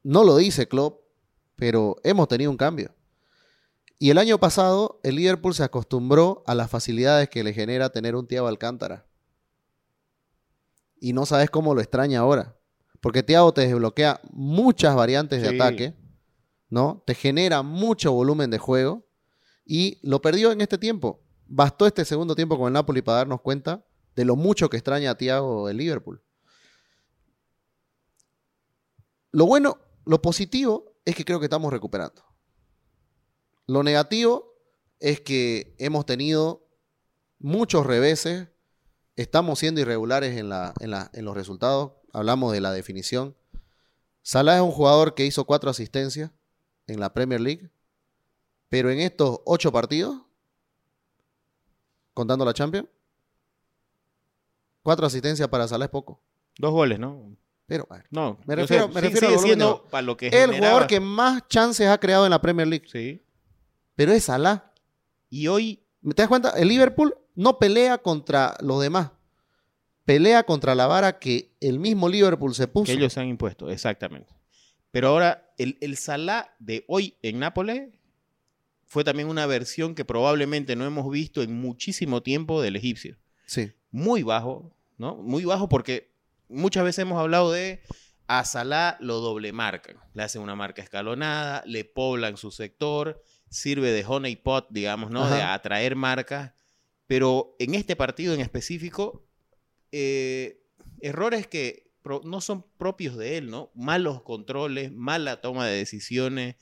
No 0.03 0.23
lo 0.23 0.37
dice 0.37 0.67
Klopp, 0.67 1.01
pero 1.55 1.95
hemos 2.03 2.27
tenido 2.27 2.51
un 2.51 2.57
cambio. 2.57 2.93
Y 4.01 4.09
el 4.09 4.17
año 4.17 4.39
pasado 4.39 4.99
el 5.03 5.17
Liverpool 5.17 5.53
se 5.53 5.63
acostumbró 5.63 6.43
a 6.47 6.55
las 6.55 6.71
facilidades 6.71 7.29
que 7.29 7.43
le 7.43 7.53
genera 7.53 7.91
tener 7.91 8.15
un 8.15 8.25
Thiago 8.25 8.47
Alcántara. 8.47 9.05
Y 10.99 11.13
no 11.13 11.27
sabes 11.27 11.51
cómo 11.51 11.75
lo 11.75 11.81
extraña 11.81 12.21
ahora. 12.21 12.57
Porque 12.99 13.21
Thiago 13.21 13.53
te 13.53 13.61
desbloquea 13.61 14.19
muchas 14.31 14.95
variantes 14.95 15.43
de 15.43 15.49
Sí. 15.49 15.55
ataque, 15.55 15.93
¿no? 16.67 17.03
Te 17.05 17.13
genera 17.13 17.61
mucho 17.61 18.11
volumen 18.11 18.49
de 18.49 18.57
juego 18.57 19.05
y 19.67 19.99
lo 20.01 20.19
perdió 20.19 20.51
en 20.51 20.61
este 20.61 20.79
tiempo. 20.79 21.21
Bastó 21.45 21.85
este 21.85 22.03
segundo 22.03 22.33
tiempo 22.35 22.57
con 22.57 22.65
el 22.69 22.73
Napoli 22.73 23.03
para 23.03 23.19
darnos 23.19 23.41
cuenta 23.41 23.85
de 24.15 24.25
lo 24.25 24.35
mucho 24.35 24.67
que 24.67 24.77
extraña 24.77 25.11
a 25.11 25.15
Thiago 25.15 25.69
el 25.69 25.77
Liverpool. 25.77 26.23
Lo 29.31 29.45
bueno, 29.45 29.77
lo 30.05 30.23
positivo 30.23 30.95
es 31.05 31.15
que 31.15 31.23
creo 31.23 31.39
que 31.39 31.45
estamos 31.45 31.71
recuperando. 31.71 32.30
Lo 33.71 33.83
negativo 33.83 34.53
es 34.99 35.21
que 35.21 35.75
hemos 35.79 36.05
tenido 36.05 36.67
muchos 37.39 37.85
reveses, 37.85 38.49
estamos 39.15 39.59
siendo 39.59 39.79
irregulares 39.79 40.37
en, 40.37 40.49
la- 40.49 40.73
en 40.81 40.91
la- 40.91 41.09
en 41.13 41.23
los 41.23 41.35
resultados, 41.35 41.93
hablamos 42.11 42.51
de 42.51 42.59
la 42.59 42.73
definición. 42.73 43.33
Salah 44.23 44.57
es 44.57 44.61
un 44.61 44.71
jugador 44.71 45.15
que 45.15 45.25
hizo 45.25 45.45
cuatro 45.45 45.69
asistencias 45.69 46.31
en 46.85 46.99
la 46.99 47.13
Premier 47.13 47.39
League, 47.39 47.69
pero 48.67 48.89
en 48.91 48.99
estos 48.99 49.39
ocho 49.45 49.71
partidos, 49.71 50.17
contando 52.13 52.43
la 52.43 52.53
Champions, 52.53 52.89
cuatro 54.83 55.05
asistencias 55.05 55.47
para 55.47 55.65
Salah 55.69 55.85
es 55.85 55.91
poco. 55.91 56.21
Dos 56.57 56.71
goles, 56.71 56.99
¿no? 56.99 57.37
Pero 57.67 57.85
bueno, 57.87 58.03
No, 58.11 58.37
Me 58.45 58.53
refiero- 58.57 58.87
sé, 58.87 58.93
me 58.95 58.99
sí, 58.99 59.07
refiero 59.07 59.27
sigue 59.29 59.39
siendo 59.39 59.85
para 59.85 60.01
lo 60.01 60.17
que 60.17 60.27
el 60.27 60.33
generaba. 60.33 60.57
jugador 60.57 60.87
que 60.87 60.99
más 60.99 61.47
chances 61.47 61.87
ha 61.87 61.97
creado 61.97 62.25
en 62.25 62.31
la 62.31 62.41
Premier 62.41 62.67
League, 62.67 62.85
Sí. 62.91 63.23
Pero 63.95 64.11
es 64.13 64.25
Salah. 64.25 64.71
Y 65.29 65.47
hoy, 65.47 65.83
¿Te 66.01 66.21
das 66.21 66.27
cuenta? 66.27 66.51
El 66.51 66.67
Liverpool 66.67 67.15
no 67.35 67.59
pelea 67.59 67.99
contra 67.99 68.57
los 68.61 68.81
demás. 68.81 69.11
Pelea 70.05 70.43
contra 70.43 70.75
la 70.75 70.87
vara 70.87 71.19
que 71.19 71.55
el 71.61 71.79
mismo 71.79 72.09
Liverpool 72.09 72.55
se 72.55 72.67
puso. 72.67 72.85
que 72.85 72.93
ellos 72.93 73.13
se 73.13 73.19
han 73.19 73.27
impuesto, 73.27 73.69
exactamente. 73.69 74.33
Pero 74.89 75.09
ahora, 75.09 75.53
el, 75.57 75.77
el 75.79 75.95
Salah 75.95 76.53
de 76.59 76.83
hoy 76.87 77.15
en 77.21 77.39
Nápoles 77.39 77.89
fue 78.87 79.03
también 79.03 79.29
una 79.29 79.45
versión 79.45 79.95
que 79.95 80.03
probablemente 80.03 80.75
no 80.75 80.85
hemos 80.85 81.09
visto 81.09 81.41
en 81.41 81.53
muchísimo 81.55 82.21
tiempo 82.21 82.61
del 82.61 82.75
egipcio. 82.75 83.17
Sí. 83.45 83.71
Muy 83.91 84.23
bajo, 84.23 84.75
¿no? 84.97 85.15
Muy 85.15 85.45
bajo 85.45 85.69
porque 85.69 86.11
muchas 86.49 86.83
veces 86.83 87.03
hemos 87.03 87.19
hablado 87.19 87.51
de 87.51 87.81
a 88.27 88.43
Salah 88.43 88.97
lo 88.99 89.19
doble 89.19 89.53
marcan. 89.53 89.97
Le 90.13 90.23
hacen 90.23 90.41
una 90.41 90.55
marca 90.55 90.81
escalonada, 90.81 91.63
le 91.65 91.85
poblan 91.85 92.35
su 92.37 92.51
sector, 92.51 93.23
sirve 93.51 93.91
de 93.91 94.03
honey 94.07 94.37
pot, 94.37 94.67
digamos, 94.71 95.11
¿no? 95.11 95.29
De 95.29 95.41
atraer 95.41 95.95
marcas. 95.95 96.53
Pero 97.05 97.55
en 97.59 97.75
este 97.75 97.95
partido 97.95 98.33
en 98.33 98.39
específico, 98.39 99.27
eh, 99.91 100.63
errores 101.01 101.45
que 101.45 101.91
no 102.23 102.41
son 102.41 102.65
propios 102.77 103.17
de 103.17 103.37
él, 103.37 103.51
¿no? 103.51 103.69
Malos 103.75 104.23
controles, 104.23 104.91
mala 104.91 105.41
toma 105.41 105.67
de 105.67 105.77
decisiones, 105.77 106.55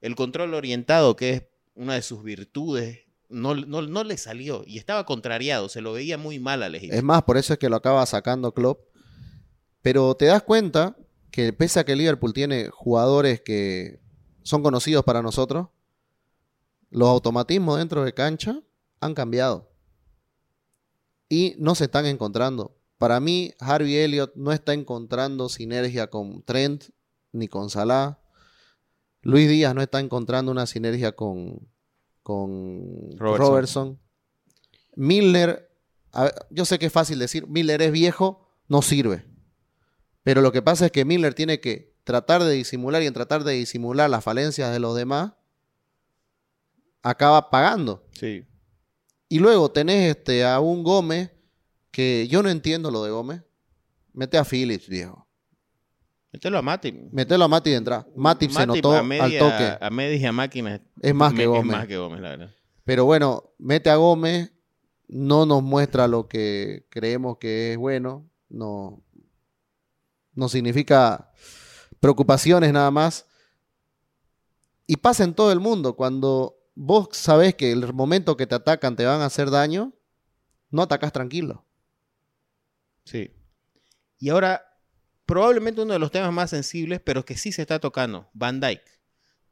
el 0.00 0.14
control 0.14 0.54
orientado, 0.54 1.16
que 1.16 1.30
es 1.30 1.42
una 1.74 1.94
de 1.94 2.02
sus 2.02 2.22
virtudes, 2.22 3.00
no, 3.28 3.54
no, 3.54 3.82
no 3.82 4.04
le 4.04 4.16
salió 4.16 4.62
y 4.66 4.78
estaba 4.78 5.04
contrariado, 5.04 5.68
se 5.68 5.82
lo 5.82 5.92
veía 5.92 6.16
muy 6.16 6.38
mal 6.38 6.62
al 6.62 6.76
egipcio. 6.76 6.96
Es 6.96 7.04
más, 7.04 7.24
por 7.24 7.36
eso 7.36 7.52
es 7.52 7.58
que 7.58 7.68
lo 7.68 7.76
acaba 7.76 8.06
sacando 8.06 8.54
Klopp. 8.54 8.80
Pero 9.82 10.14
te 10.14 10.26
das 10.26 10.42
cuenta 10.42 10.96
que 11.30 11.52
pese 11.52 11.80
a 11.80 11.84
que 11.84 11.96
Liverpool 11.96 12.32
tiene 12.32 12.68
jugadores 12.70 13.40
que 13.40 14.00
son 14.42 14.62
conocidos 14.62 15.04
para 15.04 15.22
nosotros, 15.22 15.68
los 16.90 17.08
automatismos 17.08 17.78
dentro 17.78 18.04
de 18.04 18.14
cancha 18.14 18.60
han 19.00 19.14
cambiado. 19.14 19.70
Y 21.28 21.54
no 21.58 21.74
se 21.74 21.84
están 21.84 22.06
encontrando. 22.06 22.76
Para 22.96 23.20
mí, 23.20 23.54
Harvey 23.60 23.96
Elliott 23.96 24.34
no 24.34 24.52
está 24.52 24.72
encontrando 24.72 25.48
sinergia 25.48 26.08
con 26.08 26.42
Trent 26.42 26.84
ni 27.32 27.48
con 27.48 27.70
Salah. 27.70 28.18
Luis 29.22 29.48
Díaz 29.48 29.74
no 29.74 29.82
está 29.82 30.00
encontrando 30.00 30.50
una 30.50 30.66
sinergia 30.66 31.12
con, 31.12 31.68
con 32.22 33.16
Robertson. 33.16 33.48
Robertson. 33.48 33.98
Milner, 34.96 35.70
a 36.12 36.24
ver, 36.24 36.34
yo 36.50 36.64
sé 36.64 36.78
que 36.78 36.86
es 36.86 36.92
fácil 36.92 37.18
decir, 37.18 37.46
Milner 37.46 37.82
es 37.82 37.92
viejo, 37.92 38.48
no 38.66 38.82
sirve. 38.82 39.24
Pero 40.22 40.40
lo 40.40 40.50
que 40.50 40.62
pasa 40.62 40.86
es 40.86 40.92
que 40.92 41.04
Milner 41.04 41.34
tiene 41.34 41.60
que 41.60 41.96
tratar 42.04 42.42
de 42.42 42.52
disimular 42.52 43.02
y 43.02 43.06
en 43.06 43.14
tratar 43.14 43.44
de 43.44 43.52
disimular 43.52 44.10
las 44.10 44.24
falencias 44.24 44.72
de 44.72 44.80
los 44.80 44.96
demás, 44.96 45.34
acaba 47.08 47.50
pagando. 47.50 48.04
Sí. 48.12 48.44
Y 49.28 49.38
luego 49.38 49.70
tenés 49.70 50.16
este, 50.16 50.44
a 50.44 50.60
un 50.60 50.82
Gómez, 50.82 51.30
que 51.90 52.28
yo 52.28 52.42
no 52.42 52.48
entiendo 52.48 52.90
lo 52.90 53.02
de 53.04 53.10
Gómez. 53.10 53.42
Mete 54.12 54.36
a 54.38 54.44
Phillips, 54.44 54.88
viejo. 54.88 55.26
Mételo 56.32 56.58
a 56.58 56.62
Mati. 56.62 56.92
Metelo 57.12 57.44
a 57.44 57.48
Mati 57.48 57.70
de 57.70 57.76
entrada. 57.76 58.06
Matip 58.14 58.50
se 58.50 58.66
notó 58.66 58.92
a 58.92 59.02
media, 59.02 59.24
al 59.24 59.38
toque. 59.38 59.84
A 59.84 59.90
media 59.90 60.16
y 60.16 60.24
a 60.26 60.32
máquina. 60.32 60.82
Es 61.00 61.14
más 61.14 61.32
que 61.32 61.38
me- 61.38 61.46
Gómez. 61.46 61.64
Es 61.64 61.78
más 61.78 61.86
que 61.86 61.96
Gómez, 61.96 62.20
la 62.20 62.28
verdad. 62.30 62.54
Pero 62.84 63.04
bueno, 63.04 63.54
mete 63.58 63.90
a 63.90 63.96
Gómez, 63.96 64.52
no 65.08 65.46
nos 65.46 65.62
muestra 65.62 66.06
lo 66.06 66.28
que 66.28 66.86
creemos 66.90 67.38
que 67.38 67.72
es 67.72 67.78
bueno, 67.78 68.28
no, 68.48 69.02
no 70.34 70.48
significa 70.48 71.30
preocupaciones 72.00 72.72
nada 72.72 72.90
más. 72.90 73.26
Y 74.86 74.96
pasa 74.96 75.24
en 75.24 75.34
todo 75.34 75.52
el 75.52 75.60
mundo. 75.60 75.96
Cuando 75.96 76.57
vos 76.80 77.08
sabés 77.10 77.56
que 77.56 77.72
el 77.72 77.92
momento 77.92 78.36
que 78.36 78.46
te 78.46 78.54
atacan 78.54 78.94
te 78.94 79.04
van 79.04 79.20
a 79.20 79.26
hacer 79.26 79.50
daño, 79.50 79.92
no 80.70 80.82
atacás 80.82 81.12
tranquilo. 81.12 81.66
Sí. 83.04 83.32
Y 84.20 84.28
ahora, 84.28 84.78
probablemente 85.26 85.80
uno 85.80 85.92
de 85.92 85.98
los 85.98 86.12
temas 86.12 86.32
más 86.32 86.50
sensibles, 86.50 87.00
pero 87.00 87.24
que 87.24 87.36
sí 87.36 87.50
se 87.50 87.62
está 87.62 87.80
tocando, 87.80 88.30
Van 88.32 88.60
Dyke. 88.60 89.00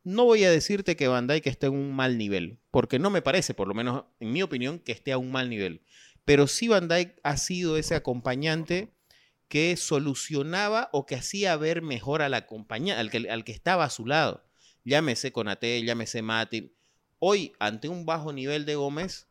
No 0.05 0.25
voy 0.25 0.45
a 0.45 0.51
decirte 0.53 0.95
que 0.95 1.09
Van 1.09 1.27
Dyke 1.27 1.49
esté 1.49 1.67
en 1.67 1.75
un 1.75 1.97
mal 1.97 2.17
nivel, 2.17 2.61
porque 2.71 3.01
no 3.01 3.11
me 3.11 3.23
parece, 3.23 3.55
por 3.55 3.67
lo 3.67 3.75
menos 3.75 4.05
en 4.21 4.33
mi 4.33 4.43
opinión, 4.43 4.79
que 4.79 4.93
esté 4.93 5.11
a 5.11 5.19
un 5.19 5.33
mal 5.33 5.51
nivel. 5.51 5.83
Pero 6.25 6.47
sí 6.47 6.69
Van 6.69 6.87
Dyke 6.87 7.19
ha 7.25 7.37
sido 7.39 7.77
ese 7.77 7.97
acompañante 7.97 8.95
que 9.49 9.77
solucionaba 9.77 10.91
o 10.93 11.07
que 11.07 11.17
hacía 11.17 11.57
ver 11.57 11.83
mejor 11.83 12.23
al, 12.23 12.35
acompañante, 12.35 13.01
al, 13.01 13.11
que, 13.11 13.29
al 13.29 13.43
que 13.43 13.53
estaba 13.53 13.85
a 13.85 13.91
su 13.91 14.07
lado. 14.07 14.45
Llámese 14.85 15.33
Conate, 15.33 15.83
llámese 15.83 16.23
Mati. 16.23 16.76
Hoy, 17.19 17.53
ante 17.59 17.89
un 17.89 18.05
bajo 18.05 18.33
nivel 18.33 18.67
de 18.67 18.75
Gómez, 18.75 19.27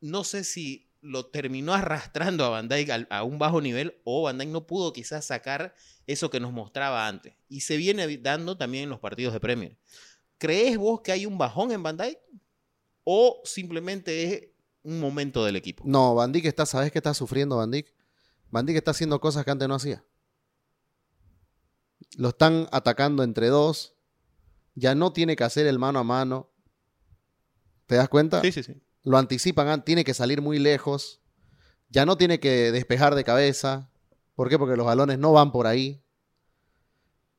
no 0.00 0.24
sé 0.24 0.44
si 0.44 0.88
lo 1.00 1.26
terminó 1.26 1.74
arrastrando 1.74 2.44
a 2.44 2.48
Van 2.48 2.68
Dijk 2.68 3.06
a, 3.10 3.22
un 3.22 3.38
bajo 3.38 3.60
nivel 3.60 4.00
o 4.04 4.22
Van 4.22 4.36
Dijk 4.38 4.50
no 4.50 4.66
pudo 4.66 4.92
quizás 4.92 5.24
sacar 5.24 5.74
eso 6.06 6.30
que 6.30 6.40
nos 6.40 6.52
mostraba 6.52 7.06
antes. 7.06 7.34
Y 7.48 7.60
se 7.60 7.76
viene 7.76 8.18
dando 8.18 8.56
también 8.56 8.84
en 8.84 8.90
los 8.90 9.00
partidos 9.00 9.32
de 9.32 9.40
Premier. 9.40 9.78
¿Crees 10.38 10.76
vos 10.76 11.00
que 11.00 11.12
hay 11.12 11.26
un 11.26 11.38
bajón 11.38 11.72
en 11.72 11.82
Van 11.82 11.96
Dijk? 11.96 12.18
¿O 13.04 13.40
simplemente 13.44 14.24
es 14.24 14.48
un 14.82 15.00
momento 15.00 15.44
del 15.44 15.56
equipo? 15.56 15.84
No, 15.86 16.14
Van 16.14 16.32
Dijk 16.32 16.46
está, 16.46 16.66
¿sabes 16.66 16.92
qué 16.92 16.98
está 16.98 17.14
sufriendo 17.14 17.56
Van 17.56 17.70
Dijk? 17.70 17.92
Van 18.50 18.68
está 18.68 18.92
haciendo 18.92 19.20
cosas 19.20 19.44
que 19.44 19.50
antes 19.50 19.68
no 19.68 19.74
hacía. 19.74 20.04
Lo 22.16 22.30
están 22.30 22.68
atacando 22.72 23.22
entre 23.22 23.48
dos. 23.48 23.94
Ya 24.74 24.94
no 24.94 25.12
tiene 25.12 25.36
que 25.36 25.44
hacer 25.44 25.66
el 25.66 25.78
mano 25.78 25.98
a 25.98 26.04
mano. 26.04 26.50
¿Te 27.88 27.96
das 27.96 28.08
cuenta? 28.08 28.40
Sí, 28.42 28.52
sí, 28.52 28.62
sí 28.62 28.80
lo 29.08 29.16
anticipan, 29.16 29.68
ah, 29.68 29.84
tiene 29.84 30.04
que 30.04 30.14
salir 30.14 30.42
muy 30.42 30.58
lejos, 30.58 31.20
ya 31.88 32.04
no 32.04 32.16
tiene 32.16 32.40
que 32.40 32.70
despejar 32.72 33.14
de 33.14 33.24
cabeza. 33.24 33.90
¿Por 34.34 34.48
qué? 34.48 34.58
Porque 34.58 34.76
los 34.76 34.86
balones 34.86 35.18
no 35.18 35.32
van 35.32 35.50
por 35.50 35.66
ahí. 35.66 36.02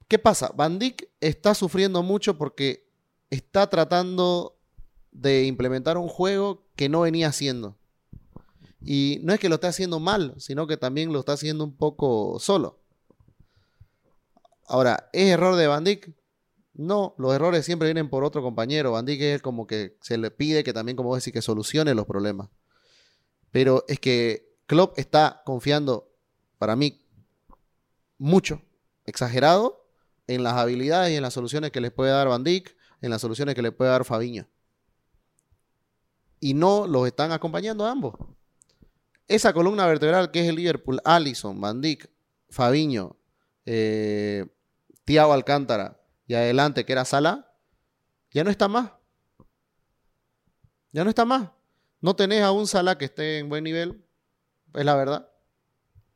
¿Qué 0.07 0.17
pasa? 0.17 0.51
Van 0.55 0.79
Dijk 0.79 1.07
está 1.21 1.53
sufriendo 1.53 2.01
mucho 2.01 2.37
porque 2.37 2.89
está 3.29 3.69
tratando 3.69 4.57
de 5.11 5.45
implementar 5.45 5.97
un 5.97 6.07
juego 6.07 6.65
que 6.75 6.89
no 6.89 7.01
venía 7.01 7.27
haciendo. 7.27 7.77
Y 8.81 9.19
no 9.21 9.33
es 9.33 9.39
que 9.39 9.49
lo 9.49 9.55
esté 9.55 9.67
haciendo 9.67 9.99
mal, 9.99 10.33
sino 10.37 10.65
que 10.65 10.77
también 10.77 11.13
lo 11.13 11.19
está 11.19 11.33
haciendo 11.33 11.63
un 11.63 11.77
poco 11.77 12.39
solo. 12.39 12.79
Ahora, 14.67 15.09
¿es 15.13 15.29
error 15.29 15.55
de 15.55 15.67
Van 15.67 15.83
Dijk? 15.83 16.15
No, 16.79 17.13
los 17.17 17.35
errores 17.35 17.65
siempre 17.65 17.89
vienen 17.89 18.09
por 18.09 18.23
otro 18.23 18.41
compañero. 18.41 18.93
Van 18.93 19.05
Dijk 19.05 19.21
es 19.21 19.41
como 19.41 19.67
que 19.67 19.97
se 19.99 20.17
le 20.17 20.31
pide 20.31 20.63
que 20.63 20.71
también, 20.71 20.95
como 20.95 21.09
vos 21.09 21.19
decís, 21.19 21.33
que 21.33 21.41
solucione 21.41 21.93
los 21.93 22.05
problemas. 22.05 22.47
Pero 23.51 23.83
es 23.89 23.99
que 23.99 24.55
Klopp 24.65 24.97
está 24.97 25.41
confiando, 25.45 26.09
para 26.57 26.77
mí, 26.77 27.05
mucho, 28.17 28.61
exagerado, 29.05 29.89
en 30.25 30.41
las 30.41 30.53
habilidades 30.53 31.11
y 31.11 31.17
en 31.17 31.21
las 31.21 31.33
soluciones 31.33 31.71
que 31.71 31.81
les 31.81 31.91
puede 31.91 32.11
dar 32.11 32.29
Van 32.29 32.45
Dijk, 32.45 32.73
en 33.01 33.09
las 33.09 33.19
soluciones 33.19 33.55
que 33.55 33.61
le 33.61 33.73
puede 33.73 33.91
dar 33.91 34.05
Fabiño. 34.05 34.47
Y 36.39 36.53
no 36.53 36.87
los 36.87 37.05
están 37.07 37.33
acompañando 37.33 37.85
ambos. 37.85 38.15
Esa 39.27 39.51
columna 39.51 39.85
vertebral 39.85 40.31
que 40.31 40.43
es 40.43 40.47
el 40.47 40.55
Liverpool, 40.55 41.01
Allison, 41.03 41.59
Van 41.59 41.81
Dijk, 41.81 42.09
Fabiño, 42.49 43.17
eh, 43.65 44.45
Alcántara, 45.17 45.98
y 46.29 46.35
adelante, 46.35 46.85
que 46.85 46.91
era 46.91 47.05
Sala, 47.05 47.51
ya 48.29 48.43
no 48.43 48.51
está 48.51 48.67
más. 48.67 48.91
Ya 50.91 51.03
no 51.03 51.09
está 51.09 51.25
más. 51.25 51.49
No 52.01 52.15
tenés 52.15 52.43
a 52.43 52.51
un 52.51 52.67
Sala 52.67 52.99
que 52.99 53.05
esté 53.05 53.39
en 53.39 53.49
buen 53.49 53.63
nivel, 53.63 54.05
es 54.75 54.85
la 54.85 54.95
verdad. 54.95 55.27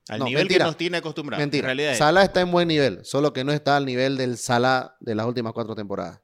Al 0.07 0.23
nivel 0.23 0.47
que 0.47 0.59
nos 0.59 0.77
tiene 0.77 0.97
acostumbrados. 0.97 1.41
Mentira. 1.41 1.95
Sala 1.95 2.21
está 2.21 2.41
en 2.41 2.51
buen 2.51 2.67
nivel, 2.67 3.03
solo 3.03 3.33
que 3.33 3.43
no 3.43 3.51
está 3.53 3.75
al 3.75 3.87
nivel 3.87 4.15
del 4.15 4.37
Sala 4.37 4.97
de 4.99 5.15
las 5.15 5.25
últimas 5.25 5.51
cuatro 5.51 5.73
temporadas. 5.73 6.21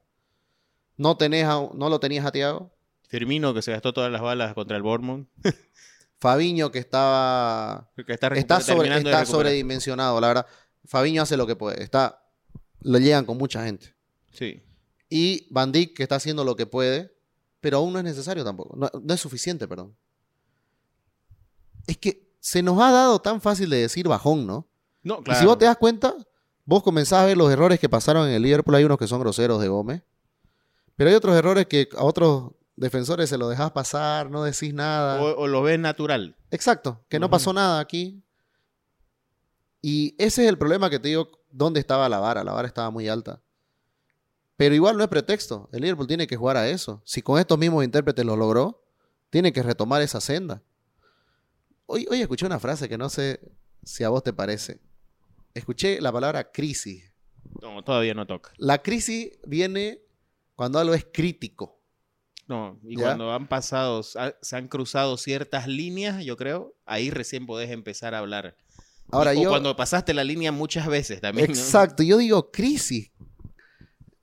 No, 0.96 1.16
tenés 1.16 1.46
no 1.46 1.88
lo 1.88 1.98
tenías 1.98 2.24
a 2.24 2.30
Tiago. 2.30 2.72
Firmino, 3.08 3.52
que 3.54 3.60
se 3.60 3.72
gastó 3.72 3.92
todas 3.92 4.12
las 4.12 4.20
balas 4.22 4.54
contra 4.54 4.76
el 4.76 4.84
Bournemouth. 4.84 5.26
Fabiño, 6.20 6.70
que 6.70 6.78
estaba. 6.78 7.90
Que 7.96 8.12
está, 8.12 8.28
está, 8.28 8.60
sobre, 8.60 8.96
está 8.96 9.26
sobredimensionado, 9.26 10.20
la 10.20 10.28
verdad. 10.28 10.46
Fabiño 10.84 11.22
hace 11.22 11.36
lo 11.36 11.48
que 11.48 11.56
puede. 11.56 11.82
Está 11.82 12.19
lo 12.82 12.98
llegan 12.98 13.24
con 13.24 13.38
mucha 13.38 13.64
gente. 13.64 13.94
Sí. 14.32 14.62
Y 15.08 15.46
Van 15.50 15.72
Dijk, 15.72 15.96
que 15.96 16.02
está 16.02 16.16
haciendo 16.16 16.44
lo 16.44 16.56
que 16.56 16.66
puede, 16.66 17.12
pero 17.60 17.78
aún 17.78 17.92
no 17.92 17.98
es 17.98 18.04
necesario 18.04 18.44
tampoco. 18.44 18.76
No, 18.76 19.14
es 19.14 19.20
suficiente, 19.20 19.66
perdón. 19.66 19.96
Es 21.86 21.98
que 21.98 22.30
se 22.40 22.62
nos 22.62 22.80
ha 22.80 22.90
dado 22.90 23.20
tan 23.20 23.40
fácil 23.40 23.68
de 23.70 23.78
decir 23.78 24.08
bajón, 24.08 24.46
¿no? 24.46 24.68
No, 25.02 25.22
claro. 25.22 25.38
Y 25.38 25.40
si 25.40 25.46
vos 25.46 25.58
te 25.58 25.64
das 25.64 25.76
cuenta, 25.76 26.14
vos 26.64 26.82
comenzás 26.82 27.20
a 27.20 27.26
ver 27.26 27.36
los 27.36 27.50
errores 27.50 27.80
que 27.80 27.88
pasaron 27.88 28.28
en 28.28 28.34
el 28.34 28.42
Liverpool. 28.42 28.74
Hay 28.74 28.84
unos 28.84 28.98
que 28.98 29.06
son 29.06 29.20
groseros 29.20 29.60
de 29.60 29.68
Gómez. 29.68 30.02
Pero 30.96 31.10
hay 31.10 31.16
otros 31.16 31.36
errores 31.36 31.66
que 31.66 31.88
a 31.96 32.04
otros 32.04 32.52
defensores 32.76 33.28
se 33.28 33.38
los 33.38 33.50
dejas 33.50 33.72
pasar, 33.72 34.30
no 34.30 34.42
decís 34.44 34.72
nada. 34.72 35.20
O, 35.20 35.46
lo 35.46 35.62
ves 35.62 35.78
natural. 35.78 36.36
Exacto, 36.50 37.04
que 37.08 37.18
no 37.18 37.28
pasó 37.28 37.52
nada 37.52 37.80
aquí. 37.80 38.22
Y 39.82 40.14
ese 40.18 40.44
es 40.44 40.48
el 40.48 40.58
problema 40.58 40.90
que 40.90 40.98
te 40.98 41.08
digo, 41.08 41.39
¿dónde 41.50 41.80
estaba 41.80 42.08
la 42.08 42.18
vara? 42.18 42.44
La 42.44 42.52
vara 42.52 42.68
estaba 42.68 42.90
muy 42.90 43.08
alta. 43.08 43.40
Pero 44.56 44.74
igual 44.74 44.96
no 44.96 45.02
es 45.02 45.08
pretexto. 45.08 45.68
El 45.72 45.80
Liverpool 45.80 46.06
tiene 46.06 46.26
que 46.26 46.36
jugar 46.36 46.56
a 46.56 46.68
eso. 46.68 47.00
Si 47.04 47.22
con 47.22 47.38
estos 47.38 47.58
mismos 47.58 47.84
intérpretes 47.84 48.24
lo 48.24 48.36
logró, 48.36 48.84
tiene 49.30 49.52
que 49.52 49.62
retomar 49.62 50.02
esa 50.02 50.20
senda. 50.20 50.62
Hoy, 51.86 52.06
hoy 52.10 52.20
escuché 52.20 52.46
una 52.46 52.60
frase 52.60 52.88
que 52.88 52.98
no 52.98 53.08
sé 53.08 53.40
si 53.82 54.04
a 54.04 54.10
vos 54.10 54.22
te 54.22 54.32
parece. 54.32 54.80
Escuché 55.54 56.00
la 56.00 56.12
palabra 56.12 56.52
crisis. 56.52 57.10
No, 57.62 57.82
todavía 57.82 58.14
no 58.14 58.26
toca. 58.26 58.52
La 58.58 58.82
crisis 58.82 59.32
viene 59.46 60.02
cuando 60.54 60.78
algo 60.78 60.94
es 60.94 61.06
crítico. 61.10 61.80
No, 62.46 62.78
y 62.82 62.96
cuando 62.96 63.32
han 63.32 63.46
pasado, 63.46 64.02
se 64.02 64.56
han 64.56 64.66
cruzado 64.66 65.16
ciertas 65.16 65.68
líneas, 65.68 66.24
yo 66.24 66.36
creo, 66.36 66.74
ahí 66.84 67.08
recién 67.08 67.46
podés 67.46 67.70
empezar 67.70 68.12
a 68.12 68.18
hablar 68.18 68.56
Ahora 69.12 69.32
o 69.32 69.44
cuando 69.44 69.74
pasaste 69.76 70.14
la 70.14 70.24
línea 70.24 70.52
muchas 70.52 70.86
veces 70.86 71.20
también. 71.20 71.50
Exacto, 71.50 72.02
yo 72.02 72.18
digo 72.18 72.50
crisis. 72.50 73.10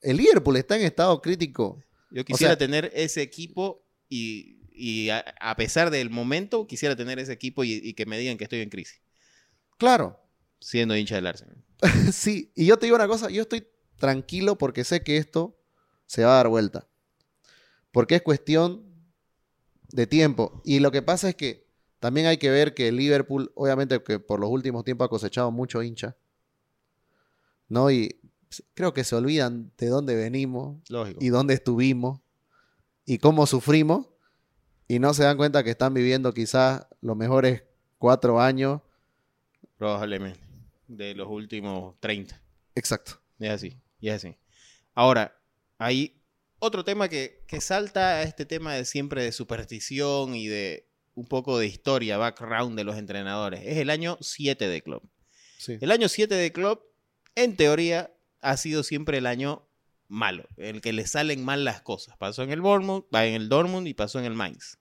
El 0.01 0.17
Liverpool 0.17 0.57
está 0.57 0.75
en 0.77 0.83
estado 0.83 1.21
crítico. 1.21 1.83
Yo 2.11 2.23
quisiera 2.23 2.57
tener 2.57 2.91
ese 2.93 3.21
equipo 3.21 3.83
y, 4.09 5.09
a, 5.09 5.55
pesar 5.57 5.89
del 5.89 6.09
momento, 6.09 6.67
quisiera 6.67 6.95
tener 6.95 7.19
ese 7.19 7.33
equipo 7.33 7.63
y, 7.63 7.93
que 7.93 8.05
me 8.05 8.17
digan 8.17 8.37
que 8.37 8.45
estoy 8.45 8.61
en 8.61 8.69
crisis. 8.69 9.01
Claro. 9.77 10.19
Siendo 10.59 10.95
hincha 10.95 11.15
del 11.15 11.27
Arsenal. 11.27 11.63
sí, 12.11 12.51
y 12.55 12.65
yo 12.65 12.77
te 12.77 12.85
digo 12.85 12.95
una 12.95 13.07
cosa, 13.07 13.29
yo 13.29 13.43
estoy 13.43 13.67
tranquilo 13.97 14.57
porque 14.57 14.83
sé 14.83 15.03
que 15.03 15.17
esto 15.17 15.59
se 16.05 16.23
va 16.23 16.33
a 16.33 16.37
dar 16.37 16.47
vuelta. 16.47 16.87
Porque 17.91 18.15
es 18.15 18.21
cuestión 18.21 18.85
de 19.89 20.07
tiempo. 20.07 20.61
Y 20.63 20.79
lo 20.79 20.91
que 20.91 21.01
pasa 21.01 21.29
es 21.29 21.35
que 21.35 21.66
también 21.99 22.27
hay 22.27 22.37
que 22.37 22.49
ver 22.49 22.73
que 22.73 22.91
Liverpool, 22.91 23.51
obviamente 23.55 24.01
que 24.03 24.19
por 24.19 24.39
los 24.39 24.49
últimos 24.49 24.83
tiempos 24.83 25.05
ha 25.05 25.09
cosechado 25.09 25.51
mucho 25.51 25.81
hincha. 25.81 26.15
¿No? 27.69 27.91
Y 27.91 28.19
creo 28.73 28.93
que 28.93 29.03
se 29.03 29.15
olvidan 29.15 29.71
de 29.77 29.87
dónde 29.87 30.15
venimos 30.15 30.77
y 31.19 31.29
dónde 31.29 31.53
estuvimos 31.53 32.21
y 33.05 33.17
cómo 33.17 33.45
sufrimos 33.45 34.07
y 34.87 34.99
no 34.99 35.13
se 35.13 35.23
dan 35.23 35.37
cuenta 35.37 35.63
que 35.63 35.71
están 35.71 35.93
viviendo 35.93 36.33
quizás 36.33 36.87
los 37.01 37.17
mejores 37.17 37.63
cuatro 37.97 38.39
años. 38.39 38.81
Probablemente, 39.77 40.39
de 40.87 41.13
los 41.13 41.27
últimos 41.27 41.99
30. 41.99 42.41
Exacto. 42.75 43.19
Es 43.39 43.51
así, 43.51 43.77
es 44.01 44.13
así. 44.13 44.37
Ahora, 44.93 45.37
hay 45.77 46.21
otro 46.59 46.85
tema 46.85 47.09
que, 47.09 47.43
que 47.47 47.59
salta 47.59 48.17
a 48.17 48.23
este 48.23 48.45
tema 48.45 48.73
de 48.73 48.85
siempre 48.85 49.23
de 49.23 49.31
superstición 49.31 50.35
y 50.35 50.47
de 50.47 50.86
un 51.17 51.25
poco 51.25 51.57
de 51.57 51.65
historia, 51.65 52.17
background 52.17 52.77
de 52.77 52.83
los 52.83 52.95
entrenadores. 52.95 53.61
Es 53.65 53.77
el 53.77 53.89
año 53.89 54.19
7 54.21 54.67
de 54.67 54.83
club. 54.83 55.01
El 55.67 55.89
año 55.89 56.07
7 56.09 56.35
de 56.35 56.51
club, 56.53 56.79
en 57.33 57.55
teoría, 57.55 58.13
ha 58.39 58.55
sido 58.55 58.83
siempre 58.83 59.17
el 59.17 59.25
año 59.25 59.67
malo, 60.07 60.47
el 60.57 60.79
que 60.79 60.93
le 60.93 61.07
salen 61.07 61.43
mal 61.43 61.65
las 61.65 61.81
cosas. 61.81 62.15
Pasó 62.17 62.43
en 62.43 62.51
el 62.51 62.61
Bournemouth, 62.61 63.07
va 63.13 63.25
en 63.25 63.33
el 63.33 63.49
Dortmund 63.49 63.87
y 63.87 63.95
pasó 63.95 64.19
en 64.19 64.25
el 64.25 64.35
Mainz. 64.35 64.77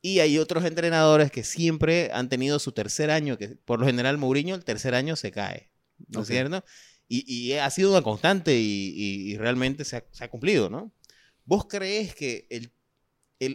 Y 0.00 0.20
hay 0.20 0.38
otros 0.38 0.64
entrenadores 0.64 1.30
que 1.30 1.44
siempre 1.44 2.10
han 2.14 2.30
tenido 2.30 2.58
su 2.58 2.72
tercer 2.72 3.10
año, 3.10 3.36
que 3.36 3.48
por 3.48 3.78
lo 3.78 3.84
general 3.84 4.16
Mourinho 4.16 4.54
el 4.54 4.64
tercer 4.64 4.94
año 4.94 5.16
se 5.16 5.32
cae, 5.32 5.70
¿no 6.08 6.22
es 6.22 6.28
cierto? 6.28 6.64
Y, 7.08 7.52
ha 7.52 7.70
sido 7.70 7.90
una 7.90 8.02
constante 8.02 8.56
y, 8.58 9.36
realmente 9.36 9.84
se 9.84 9.98
ha, 9.98 10.04
se 10.10 10.24
ha, 10.24 10.30
cumplido, 10.30 10.70
¿no? 10.70 10.92
¿Vos 11.44 11.66
crees 11.68 12.14
que 12.14 12.46
el 12.48 12.72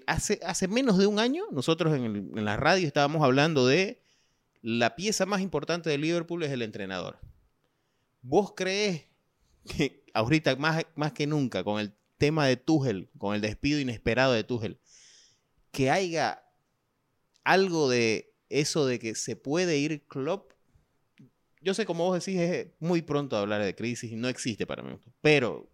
hace, 0.08 0.40
hace 0.44 0.68
menos 0.68 0.98
de 0.98 1.08
un 1.08 1.20
año, 1.20 1.46
nosotros 1.52 1.96
en, 1.96 2.32
la 2.46 2.58
radio 2.58 2.88
estábamos 2.88 3.24
hablando 3.24 3.66
de 3.66 4.02
la 4.62 4.96
pieza 4.96 5.26
más 5.26 5.42
importante 5.42 5.90
de 5.90 5.98
Liverpool 5.98 6.44
es 6.44 6.52
el 6.52 6.62
entrenador. 6.62 7.20
¿Vos 8.22 8.54
crees 8.56 9.06
que 9.66 10.04
ahorita 10.14 10.56
más, 10.56 10.86
más 10.96 11.14
que 11.14 11.28
nunca, 11.28 11.64
con 11.64 11.80
el 11.80 11.94
tema 12.18 12.46
de 12.46 12.58
Tuchel, 12.58 13.10
con 13.18 13.34
el 13.34 13.42
despido 13.42 13.80
inesperado 13.80 14.34
de 14.34 14.44
Tuchel, 14.44 14.80
que 15.72 15.90
haya 15.90 16.44
algo 17.44 17.90
de 17.90 18.32
eso 18.50 18.86
de 18.86 19.00
que 19.00 19.16
se 19.16 19.36
puede 19.36 19.78
ir 19.78 20.06
Klopp. 20.08 20.52
Yo 21.62 21.74
sé, 21.74 21.86
como 21.86 22.06
vos 22.06 22.24
decís, 22.24 22.40
es 22.40 22.68
muy 22.80 23.02
pronto 23.02 23.38
hablar 23.38 23.64
de 23.64 23.76
crisis 23.76 24.12
y 24.12 24.16
no 24.16 24.28
existe 24.28 24.66
para 24.66 24.84
mí. 24.84 24.98
Pero 25.22 25.70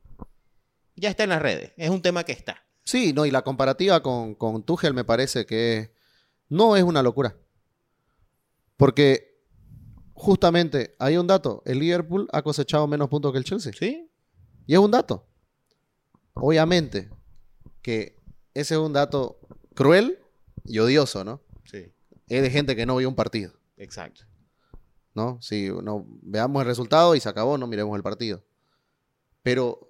ya 0.96 1.10
está 1.10 1.24
en 1.24 1.30
las 1.30 1.42
redes. 1.42 1.72
Es 1.78 1.90
un 1.90 2.02
tema 2.02 2.24
que 2.24 2.34
está. 2.34 2.66
Sí, 2.88 3.12
no, 3.12 3.25
y 3.25 3.32
la 3.32 3.41
comparativa 3.41 4.01
con, 4.01 4.34
con 4.34 4.63
Tuchel 4.63 4.94
me 4.94 5.03
parece 5.03 5.46
que 5.46 5.91
no 6.48 6.77
es 6.77 6.84
una 6.84 7.03
locura. 7.03 7.36
Porque 8.77 9.44
justamente 10.13 10.96
hay 10.98 11.17
un 11.17 11.27
dato, 11.27 11.62
el 11.65 11.79
Liverpool 11.79 12.29
ha 12.32 12.41
cosechado 12.41 12.88
menos 12.88 13.10
puntos 13.10 13.34
que 13.34 13.39
el 13.39 13.44
Chelsea. 13.44 13.74
¿Sí? 13.77 14.10
Y 14.65 14.74
es 14.74 14.79
un 14.79 14.89
dato. 14.89 15.27
Obviamente 16.34 17.10
que 17.82 18.15
ese 18.53 18.75
es 18.75 18.79
un 18.79 18.94
dato 18.94 19.41
cruel 19.75 20.20
y 20.63 20.79
odioso, 20.79 21.25
¿no? 21.25 21.41
Sí, 21.65 21.91
Es 22.29 22.41
de 22.41 22.50
gente 22.50 22.77
que 22.77 22.86
no 22.86 22.96
vio 22.96 23.10
un 23.10 23.15
partido, 23.15 23.51
exacto. 23.75 24.24
¿no? 25.13 25.41
Si 25.41 25.67
no 25.84 26.06
veamos 26.22 26.62
el 26.62 26.67
resultado 26.67 27.15
y 27.15 27.20
se 27.20 27.27
acabó, 27.27 27.58
no 27.58 27.67
miremos 27.67 27.98
el 27.98 28.03
partido. 28.03 28.46
Pero 29.44 29.87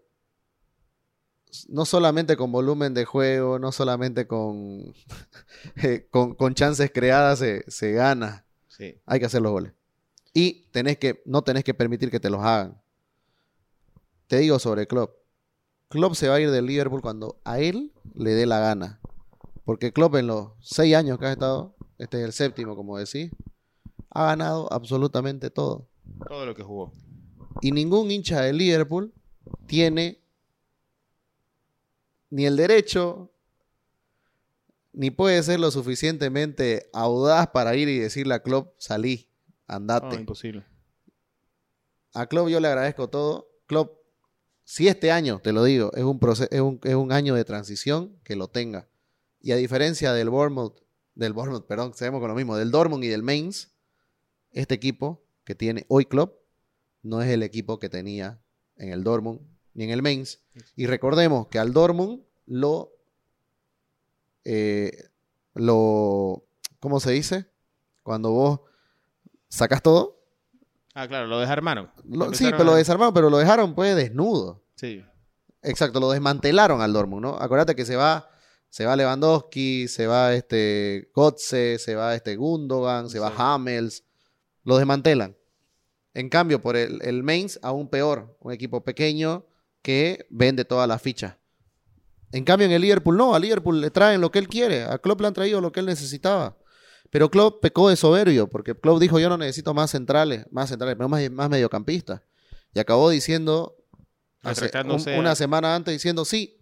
no 1.70 1.86
solamente 1.86 2.38
con 2.38 2.52
volumen 2.52 2.94
de 2.94 3.06
juego, 3.06 3.60
no 3.60 3.72
solamente 3.72 4.28
con, 4.28 4.94
eh, 5.84 6.08
con, 6.10 6.36
con 6.36 6.54
chances 6.54 6.92
creadas 6.94 7.40
se, 7.40 7.64
se 7.70 7.92
gana. 7.92 8.46
Sí. 8.68 8.96
Hay 9.06 9.20
que 9.20 9.26
hacer 9.26 9.42
los 9.42 9.52
goles. 9.52 9.74
Y 10.34 10.68
tenés 10.72 10.98
que, 10.98 11.22
no 11.26 11.42
tenés 11.42 11.64
que 11.64 11.74
permitir 11.74 12.12
que 12.12 12.20
te 12.20 12.30
los 12.30 12.42
hagan. 12.42 12.80
Te 14.28 14.38
digo 14.38 14.60
sobre 14.60 14.88
Klopp. 14.88 15.16
Klopp 15.90 16.16
se 16.16 16.28
va 16.28 16.36
a 16.36 16.40
ir 16.40 16.52
del 16.52 16.66
Liverpool 16.66 17.02
cuando 17.02 17.40
a 17.44 17.60
él 17.60 17.94
le 18.14 18.32
dé 18.32 18.46
la 18.46 18.60
gana. 18.60 19.00
Porque 19.64 19.92
Klopp 19.92 20.16
en 20.16 20.28
los 20.28 20.52
seis 20.62 20.96
años 20.96 21.18
que 21.18 21.26
ha 21.26 21.32
estado, 21.32 21.76
este 21.98 22.20
es 22.20 22.26
el 22.26 22.34
séptimo, 22.34 22.76
como 22.76 22.98
decís, 22.98 23.32
ha 24.10 24.26
ganado 24.26 24.72
absolutamente 24.72 25.50
todo. 25.50 25.88
Todo 26.28 26.46
lo 26.46 26.56
que 26.56 26.64
jugó. 26.64 26.94
Y 27.62 27.72
ningún 27.72 28.12
hincha 28.12 28.42
del 28.42 28.58
Liverpool 28.58 29.14
tiene 29.66 30.22
ni 32.29 32.46
el 32.46 32.57
derecho, 32.57 33.31
ni 34.93 35.12
puede 35.12 35.41
ser 35.43 35.60
lo 35.60 35.72
suficientemente 35.72 36.89
audaz 36.93 37.48
para 37.48 37.75
ir 37.75 37.88
y 37.88 38.00
decirle 38.00 38.34
a 38.34 38.43
Klopp, 38.43 38.74
salí, 38.77 39.29
andate. 39.67 40.15
imposible. 40.15 40.65
A 42.13 42.25
Klopp 42.25 42.50
yo 42.50 42.60
le 42.60 42.67
agradezco 42.67 43.10
todo. 43.10 43.48
Klopp, 43.67 44.00
si 44.63 44.88
este 44.88 45.12
año, 45.12 45.39
te 45.39 45.51
lo 45.51 45.63
digo, 45.63 45.91
es 45.93 46.03
un, 46.03 46.19
es 46.50 46.62
un, 46.62 46.79
es 46.84 46.96
un 46.96 47.12
año 47.12 47.36
de 47.36 47.46
transición, 47.46 48.19
que 48.24 48.36
lo 48.36 48.48
tenga. 48.48 48.89
Y 49.39 49.51
a 49.51 49.55
diferencia 49.55 50.13
del 50.13 50.29
Bournemouth, 50.29 50.81
del 51.15 51.34
Bournemouth, 51.34 51.67
perdón, 51.67 51.93
sabemos 51.93 52.19
con 52.19 52.29
lo 52.29 52.36
mismo, 52.36 52.57
del 52.57 52.72
Dortmund 52.72 53.03
y 53.03 53.07
del 53.07 53.24
Mainz, 53.24 53.72
este 54.51 54.75
equipo 54.75 55.24
que 55.43 55.55
tiene 55.55 55.86
hoy 55.89 56.05
Klopp 56.05 56.41
no 57.03 57.22
es 57.22 57.29
el 57.29 57.43
equipo 57.43 57.79
que 57.79 57.89
tenía 57.89 58.41
en 58.75 58.91
el 58.91 59.03
Dortmund 59.03 59.41
ni 59.77 59.86
en 59.86 59.91
el 59.91 60.01
Mainz. 60.01 60.39
Y 60.75 60.88
recordemos 60.88 61.48
que 61.48 61.60
al 61.60 61.72
Dortmund 61.72 62.22
lo, 62.48 62.91
eh, 64.43 64.91
lo, 65.53 66.43
¿cómo 66.79 67.00
se 67.00 67.12
dice? 67.12 67.46
Cuando 68.03 68.31
vos 68.31 68.59
sacas 69.48 69.81
todo, 69.81 70.16
Ah, 70.94 71.07
claro, 71.07 71.27
lo 71.27 71.40
desarmaron. 71.40 71.92
lo- 72.09 72.33
sí, 72.33 72.46
pero 72.50 72.63
lo 72.63 72.74
desarmaron, 72.75 73.13
pero 73.13 73.29
lo 73.29 73.37
dejaron 73.37 73.75
pues 73.75 73.96
desnudo. 73.96 74.63
Sí. 74.75 75.03
Exacto, 75.61 76.00
lo 76.00 76.09
desmantelaron 76.09 76.81
al 76.81 76.92
Dortmund, 76.92 77.22
¿no? 77.22 77.35
Acuérdate 77.37 77.75
que 77.75 77.85
se 77.85 77.96
va, 77.96 78.27
se 78.70 78.83
va 78.85 78.96
Lewandowski, 78.96 79.87
se 79.87 80.07
va 80.07 80.33
este 80.33 81.11
Gotze, 81.13 81.77
se 81.77 81.94
va 81.94 82.16
este 82.16 82.35
Gundogan, 82.35 83.09
se 83.11 83.20
va. 83.20 83.31
Hamels, 83.37 84.03
lo 84.63 84.77
desmantelan. 84.77 85.35
En 86.16 86.29
cambio, 86.29 86.61
por 86.63 86.75
el, 86.75 87.00
el 87.03 87.22
Mainz, 87.22 87.59
aún 87.61 87.90
peor, 87.90 88.35
un 88.40 88.51
equipo 88.51 88.83
pequeño 88.83 89.46
que 89.88 90.28
vende 90.30 90.66
todas 90.66 90.86
las 90.86 91.02
fichas. 91.02 91.36
En 92.34 92.44
cambio, 92.44 92.66
en 92.66 92.74
el 92.74 92.82
Liverpool 92.82 93.16
no, 93.16 93.34
a 93.34 93.40
Liverpool 93.40 93.80
le 93.80 93.90
traen 93.90 94.20
lo 94.20 94.30
que 94.32 94.40
él 94.40 94.50
quiere, 94.50 94.84
a 94.84 94.98
Klopp 94.98 95.22
le 95.22 95.28
han 95.28 95.34
traído 95.34 95.62
lo 95.62 95.72
que 95.72 95.80
él 95.80 95.86
necesitaba. 95.86 96.58
Pero 97.10 97.32
Klopp 97.32 97.62
pecó 97.62 97.88
de 97.88 97.96
soberbio, 97.96 98.50
porque 98.50 98.76
Klopp 98.76 99.00
dijo, 99.00 99.18
yo 99.18 99.30
no 99.30 99.38
necesito 99.38 99.74
más 99.74 99.92
centrales, 99.92 100.46
más 100.52 100.68
centrales, 100.68 100.98
pero 100.98 101.08
más, 101.08 101.32
más 101.32 101.50
mediocampistas. 101.50 102.20
Y 102.74 102.80
acabó 102.80 103.10
diciendo, 103.10 103.78
hace 104.42 104.66
un- 104.96 105.00
una 105.20 105.36
semana 105.36 105.74
antes, 105.74 105.94
diciendo, 105.94 106.26
sí, 106.26 106.58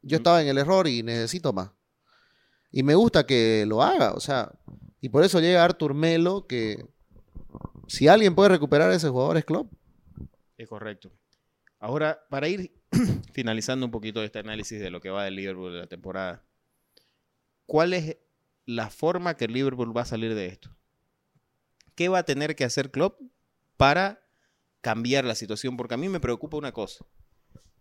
yo 0.00 0.16
estaba 0.16 0.40
en 0.40 0.48
el 0.48 0.56
error 0.56 0.88
y 0.88 1.02
necesito 1.02 1.52
más. 1.52 1.72
Y 2.70 2.82
me 2.82 2.94
gusta 2.94 3.26
que 3.26 3.66
lo 3.68 3.82
haga, 3.82 4.14
o 4.14 4.20
sea, 4.20 4.50
y 5.02 5.10
por 5.10 5.24
eso 5.24 5.40
llega 5.40 5.62
Artur 5.62 5.92
Melo, 5.92 6.46
que 6.46 6.86
si 7.86 8.08
alguien 8.08 8.34
puede 8.34 8.48
recuperar 8.48 8.88
a 8.88 8.94
ese 8.94 9.10
jugador 9.10 9.36
es 9.36 9.44
Klopp. 9.44 9.70
Es 10.56 10.70
correcto. 10.70 11.10
Ahora, 11.82 12.24
para 12.30 12.46
ir 12.46 12.72
finalizando 13.32 13.84
un 13.84 13.90
poquito 13.90 14.22
este 14.22 14.38
análisis 14.38 14.78
de 14.78 14.88
lo 14.88 15.00
que 15.00 15.10
va 15.10 15.24
del 15.24 15.34
Liverpool 15.34 15.72
de 15.72 15.80
la 15.80 15.88
temporada, 15.88 16.44
¿cuál 17.66 17.92
es 17.92 18.18
la 18.66 18.88
forma 18.88 19.36
que 19.36 19.46
el 19.46 19.52
Liverpool 19.52 19.94
va 19.94 20.02
a 20.02 20.04
salir 20.04 20.36
de 20.36 20.46
esto? 20.46 20.70
¿Qué 21.96 22.08
va 22.08 22.20
a 22.20 22.22
tener 22.22 22.54
que 22.54 22.62
hacer 22.62 22.92
Klopp 22.92 23.20
para 23.76 24.24
cambiar 24.80 25.24
la 25.24 25.34
situación? 25.34 25.76
Porque 25.76 25.94
a 25.94 25.96
mí 25.96 26.08
me 26.08 26.20
preocupa 26.20 26.56
una 26.56 26.70
cosa. 26.70 27.04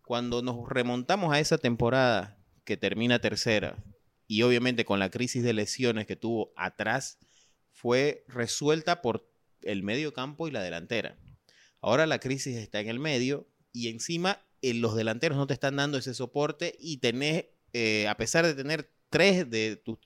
Cuando 0.02 0.42
nos 0.42 0.68
remontamos 0.68 1.32
a 1.32 1.40
esa 1.40 1.60
temporada 1.60 2.40
que 2.66 2.78
termina 2.78 3.20
tercera 3.20 3.78
y 4.26 4.42
obviamente 4.42 4.84
con 4.84 4.98
la 4.98 5.12
crisis 5.12 5.44
de 5.44 5.54
lesiones 5.54 6.08
que 6.08 6.16
tuvo 6.16 6.54
atrás, 6.56 7.20
fue 7.70 8.26
resuelta 8.28 9.04
por 9.04 9.32
el 9.62 9.84
medio 9.84 10.12
campo 10.12 10.48
y 10.48 10.52
la 10.52 10.64
delantera. 10.64 11.20
Ahora 11.82 12.08
la 12.08 12.18
crisis 12.18 12.58
está 12.58 12.80
en 12.80 12.90
el 12.90 13.00
medio 13.00 13.51
y 13.74 13.88
encima 13.90 14.40
eh, 14.62 14.74
los 14.74 14.96
delanteros 14.96 15.38
no 15.38 15.48
te 15.48 15.54
están 15.54 15.76
dando 15.76 15.98
ese 15.98 16.14
soporte 16.14 16.76
y 16.80 16.98
tenés, 16.98 17.46
eh, 17.74 18.08
a 18.08 18.16
pesar 18.16 18.46
de 18.46 18.54
tener 18.54 18.92
tres 19.10 19.50
de 19.50 19.76
tus 19.76 19.98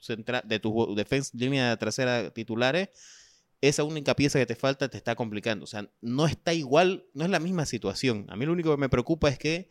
de 0.45 0.59
tus 0.59 0.95
defensa 0.95 1.31
línea 1.33 1.77
trasera 1.77 2.31
titulares, 2.31 2.89
esa 3.61 3.83
única 3.83 4.15
pieza 4.15 4.39
que 4.39 4.45
te 4.45 4.55
falta 4.55 4.89
te 4.89 4.97
está 4.97 5.15
complicando. 5.15 5.63
O 5.63 5.67
sea, 5.67 5.89
no 6.01 6.25
está 6.27 6.53
igual, 6.53 7.05
no 7.13 7.23
es 7.25 7.29
la 7.29 7.39
misma 7.39 7.65
situación. 7.65 8.25
A 8.29 8.35
mí 8.35 8.45
lo 8.45 8.51
único 8.53 8.71
que 8.71 8.77
me 8.77 8.89
preocupa 8.89 9.29
es 9.29 9.37
que 9.37 9.69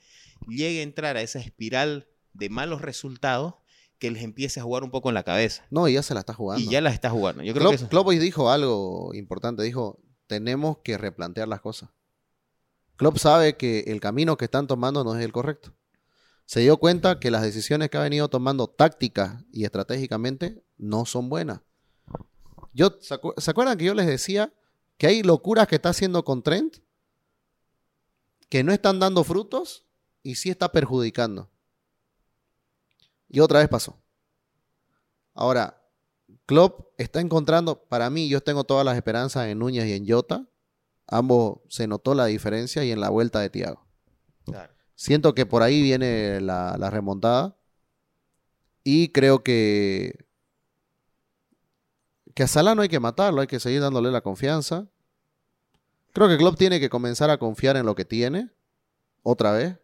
llegue 0.49 0.81
a 0.81 0.83
entrar 0.83 1.17
a 1.17 1.23
esa 1.23 1.39
espiral 1.39 2.09
de 2.33 2.49
malos 2.49 2.83
resultados 2.83 3.55
que 3.99 4.11
les 4.11 4.23
empiece 4.23 4.61
a 4.61 4.65
jugar 4.65 4.83
un 4.85 4.91
poco 4.91 5.09
en 5.09 5.15
la 5.15 5.23
cabeza. 5.23 5.65
No, 5.71 5.89
y 5.89 5.95
ya 5.95 6.03
se 6.03 6.15
la 6.15 6.21
está 6.21 6.35
jugando. 6.35 6.63
Y 6.63 6.69
ya 6.69 6.81
la 6.81 6.91
está 6.91 7.11
jugando. 7.11 7.43
Yo 7.43 7.53
creo 7.53 7.63
Klopp, 7.63 7.71
que 7.73 7.77
eso- 7.77 7.89
Klopp 7.89 8.11
dijo 8.11 8.51
algo 8.51 9.15
importante, 9.15 9.63
dijo, 9.63 10.01
tenemos 10.27 10.79
que 10.79 10.99
replantear 10.99 11.49
las 11.49 11.61
cosas. 11.61 11.91
Klopp 12.97 13.19
sabe 13.19 13.57
que 13.57 13.81
el 13.89 14.01
camino 14.01 14.37
que 14.37 14.45
están 14.45 14.67
tomando 14.67 15.05
no 15.05 15.17
es 15.17 15.25
el 15.25 15.33
correcto. 15.33 15.75
Se 16.47 16.61
dio 16.61 16.77
cuenta 16.77 17.19
que 17.19 17.31
las 17.31 17.43
decisiones 17.43 17.91
que 17.91 17.97
ha 17.97 18.03
venido 18.03 18.29
tomando 18.29 18.69
tácticas 18.69 19.45
y 19.51 19.65
estratégicamente 19.65 20.63
no 20.77 21.07
son 21.07 21.29
buenas. 21.29 21.61
Yo, 22.73 22.99
¿se, 23.01 23.19
se 23.39 23.51
acuerdan 23.51 23.79
que 23.79 23.85
yo 23.85 23.95
les 23.95 24.07
decía 24.07 24.53
que 24.99 25.07
hay 25.07 25.23
locuras 25.23 25.67
que 25.67 25.77
está 25.77 25.91
haciendo 25.91 26.25
con 26.25 26.43
Trent 26.43 26.79
que 28.49 28.63
no 28.63 28.73
están 28.73 29.01
dando 29.01 29.25
frutos 29.25 29.87
y 30.23 30.35
sí 30.35 30.51
está 30.51 30.71
perjudicando? 30.71 31.51
Y 33.29 33.41
otra 33.41 33.61
vez 33.61 33.69
pasó. 33.69 33.99
Ahora, 35.35 35.83
Klopp 36.47 36.93
está 36.99 37.21
encontrando, 37.21 37.83
para 37.85 38.11
mí, 38.11 38.29
yo 38.29 38.43
tengo 38.43 38.65
todas 38.65 38.85
las 38.85 38.97
esperanzas 38.97 39.49
en 39.49 39.59
Núñez 39.59 39.87
y 39.87 39.95
en 39.95 40.07
Jota. 40.07 40.47
Ambos 41.07 41.61
se 41.69 41.87
notó 41.87 42.15
la 42.15 42.27
diferencia 42.27 42.85
y 42.85 42.91
en 42.91 43.01
la 43.01 43.11
vuelta 43.11 43.41
de. 43.41 43.51
Claro. 43.51 44.75
Siento 44.95 45.35
que 45.35 45.47
por 45.47 45.63
ahí 45.63 45.83
viene 45.83 46.41
la, 46.41 46.77
la 46.79 46.91
remontada. 46.91 47.57
Y 48.85 49.09
creo 49.09 49.43
que, 49.43 50.27
que 52.35 52.43
a 52.43 52.47
Salah 52.47 52.75
no 52.75 52.83
hay 52.83 52.89
que 52.89 53.01
matarlo, 53.01 53.41
hay 53.41 53.47
que 53.47 53.61
seguir 53.61 53.81
dándole 53.81 54.11
la 54.11 54.21
confianza. 54.21 54.87
Creo 56.13 56.29
que 56.29 56.37
Klopp 56.37 56.57
tiene 56.57 56.79
que 56.79 56.91
comenzar 56.91 57.31
a 57.31 57.39
confiar 57.39 57.77
en 57.77 57.87
lo 57.87 57.95
que 57.95 58.05
tiene, 58.05 58.51
otra 59.23 59.53
vez. 59.53 59.79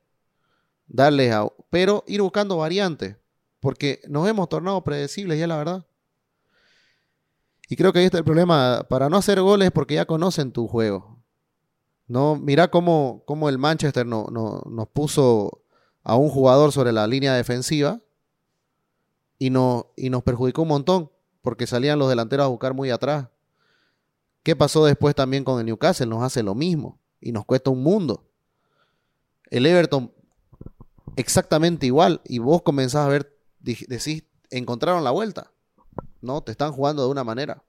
Darle 0.86 1.32
a, 1.32 1.46
pero 1.70 2.04
ir 2.06 2.20
buscando 2.20 2.58
variantes, 2.58 3.16
porque 3.58 4.00
nos 4.06 4.28
hemos 4.28 4.48
tornado 4.48 4.84
predecibles 4.84 5.38
ya 5.38 5.46
la 5.46 5.56
verdad. 5.56 5.86
Y 7.70 7.76
creo 7.76 7.92
que 7.92 8.00
ahí 8.00 8.04
está 8.04 8.18
el 8.18 8.24
problema. 8.24 8.84
Para 8.88 9.08
no 9.08 9.16
hacer 9.16 9.40
goles 9.40 9.70
porque 9.70 9.94
ya 9.94 10.04
conocen 10.04 10.52
tu 10.52 10.66
juego. 10.66 11.09
No, 12.10 12.34
mira 12.34 12.72
cómo, 12.72 13.22
cómo 13.24 13.48
el 13.48 13.56
Manchester 13.58 14.04
no, 14.04 14.26
no- 14.32 14.62
nos 14.68 14.88
puso 14.88 15.62
a 16.02 16.16
un 16.16 16.28
jugador 16.28 16.72
sobre 16.72 16.90
la 16.90 17.06
línea 17.06 17.34
defensiva 17.34 18.00
y, 19.38 19.50
no, 19.50 19.92
y 19.96 20.10
nos 20.10 20.24
perjudicó 20.24 20.62
un 20.62 20.68
montón 20.68 21.12
porque 21.40 21.68
salían 21.68 22.00
los 22.00 22.08
delanteros 22.08 22.46
a 22.46 22.48
buscar 22.48 22.74
muy 22.74 22.90
atrás. 22.90 23.28
¿Qué 24.42 24.56
pasó 24.56 24.84
después 24.84 25.14
también 25.14 25.44
con 25.44 25.60
el 25.60 25.66
Newcastle? 25.66 26.06
Nos 26.06 26.24
hace 26.24 26.42
lo 26.42 26.56
mismo 26.56 26.98
y 27.20 27.30
nos 27.30 27.44
cuesta 27.44 27.70
un 27.70 27.80
mundo. 27.84 28.24
El 29.48 29.64
Everton 29.64 30.12
exactamente 31.14 31.86
igual. 31.86 32.22
Y 32.24 32.40
vos 32.40 32.62
comenzás 32.62 33.06
a 33.06 33.08
ver, 33.08 33.38
decís, 33.60 34.24
encontraron 34.50 35.04
la 35.04 35.12
vuelta. 35.12 35.52
No, 36.20 36.42
te 36.42 36.50
están 36.50 36.72
jugando 36.72 37.04
de 37.04 37.10
una 37.10 37.22
manera. 37.22 37.62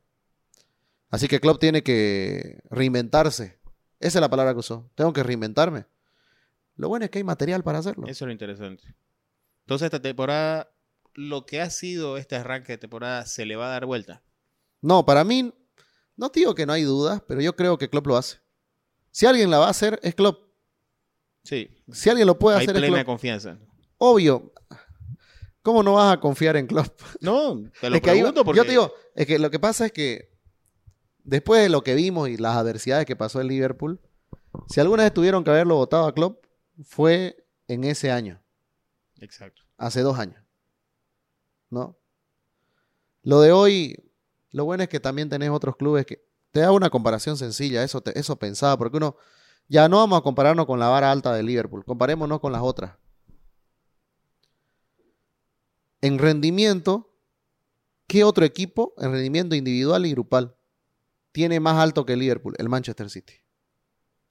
Así 1.12 1.27
que 1.27 1.39
Klopp 1.39 1.60
tiene 1.60 1.84
que 1.84 2.63
reinventarse. 2.71 3.61
Esa 4.01 4.17
es 4.19 4.21
la 4.21 4.29
palabra 4.29 4.53
que 4.53 4.59
usó. 4.59 4.89
Tengo 4.95 5.13
que 5.13 5.23
reinventarme. 5.23 5.85
Lo 6.75 6.89
bueno 6.89 7.05
es 7.05 7.11
que 7.11 7.19
hay 7.19 7.23
material 7.23 7.63
para 7.63 7.79
hacerlo. 7.79 8.05
Eso 8.07 8.25
es 8.25 8.27
lo 8.27 8.31
interesante. 8.31 8.83
Entonces, 9.61 9.85
esta 9.85 10.01
temporada, 10.01 10.71
lo 11.13 11.45
que 11.45 11.61
ha 11.61 11.69
sido 11.69 12.17
este 12.17 12.35
arranque 12.35 12.73
de 12.73 12.77
temporada, 12.79 13.25
se 13.25 13.45
le 13.45 13.55
va 13.55 13.67
a 13.67 13.69
dar 13.71 13.85
vuelta. 13.85 14.23
No, 14.81 15.05
para 15.05 15.23
mí, 15.23 15.53
no 16.17 16.29
te 16.31 16.39
digo 16.39 16.55
que 16.55 16.65
no 16.65 16.73
hay 16.73 16.83
dudas, 16.83 17.21
pero 17.27 17.41
yo 17.41 17.55
creo 17.55 17.77
que 17.77 17.89
Klopp 17.89 18.07
lo 18.07 18.17
hace. 18.17 18.37
Si 19.11 19.25
alguien 19.25 19.51
la 19.51 19.59
va 19.59 19.67
a 19.67 19.71
hacer, 19.71 19.99
es 20.01 20.15
Klopp. 20.15 20.49
Sí, 21.43 21.69
Si 21.91 22.09
alguien 22.09 22.27
lo 22.27 22.37
puede 22.39 22.57
hay 22.57 22.63
hacer, 22.63 22.75
es 22.75 22.81
plena 22.81 22.97
Klopp. 22.97 23.05
confianza. 23.05 23.57
Obvio. 23.97 24.51
¿Cómo 25.61 25.83
no 25.83 25.93
vas 25.93 26.13
a 26.15 26.19
confiar 26.19 26.57
en 26.57 26.65
Klopp? 26.65 26.99
No, 27.19 27.61
te 27.79 27.89
lo 27.89 27.95
Es 27.97 28.01
que 28.01 28.09
ahí- 28.09 28.23
porque... 28.23 28.57
Yo 28.57 28.63
te 28.63 28.71
digo, 28.71 28.93
es 29.13 29.27
que 29.27 29.37
lo 29.37 29.51
que 29.51 29.59
pasa 29.59 29.85
es 29.85 29.91
que 29.91 30.30
después 31.23 31.62
de 31.62 31.69
lo 31.69 31.84
que 31.84 31.95
vimos 31.95 32.29
y 32.29 32.38
las 32.38 32.55
adversidades 32.55 33.05
que 33.05 33.15
pasó 33.15 33.41
en 33.41 33.47
Liverpool, 33.47 33.99
si 34.67 34.79
alguna 34.79 35.03
vez 35.03 35.13
tuvieron 35.13 35.43
que 35.43 35.49
haberlo 35.51 35.75
votado 35.75 36.05
a 36.05 36.13
Klopp, 36.13 36.45
fue 36.84 37.45
en 37.67 37.84
ese 37.84 38.12
año, 38.12 38.41
Exacto. 39.19 39.62
hace 39.77 40.01
dos 40.01 40.17
años. 40.19 40.41
¿No? 41.69 41.97
Lo 43.23 43.39
de 43.41 43.51
hoy, 43.51 43.95
lo 44.51 44.65
bueno 44.65 44.84
es 44.84 44.89
que 44.89 44.99
también 44.99 45.29
tenés 45.29 45.49
otros 45.51 45.75
clubes 45.77 46.05
que 46.05 46.25
te 46.51 46.60
da 46.62 46.71
una 46.71 46.89
comparación 46.89 47.38
sencilla, 47.38 47.84
eso, 47.84 48.01
te- 48.01 48.17
eso 48.19 48.36
pensaba, 48.38 48.77
porque 48.77 48.97
uno, 48.97 49.15
ya 49.69 49.88
no 49.88 49.97
vamos 49.97 50.19
a 50.19 50.23
compararnos 50.23 50.65
con 50.65 50.79
la 50.79 50.89
vara 50.89 51.12
alta 51.12 51.34
de 51.34 51.43
Liverpool, 51.43 51.86
comparémonos 51.86 52.41
con 52.41 52.51
las 52.51 52.62
otras. 52.62 52.97
En 56.01 56.17
rendimiento, 56.17 57.13
¿qué 58.07 58.23
otro 58.23 58.43
equipo 58.43 58.93
en 58.97 59.12
rendimiento 59.12 59.55
individual 59.55 60.05
y 60.05 60.12
grupal 60.12 60.55
tiene 61.31 61.59
más 61.59 61.77
alto 61.77 62.05
que 62.05 62.15
Liverpool? 62.15 62.55
El 62.57 62.69
Manchester 62.69 63.09
City. 63.09 63.33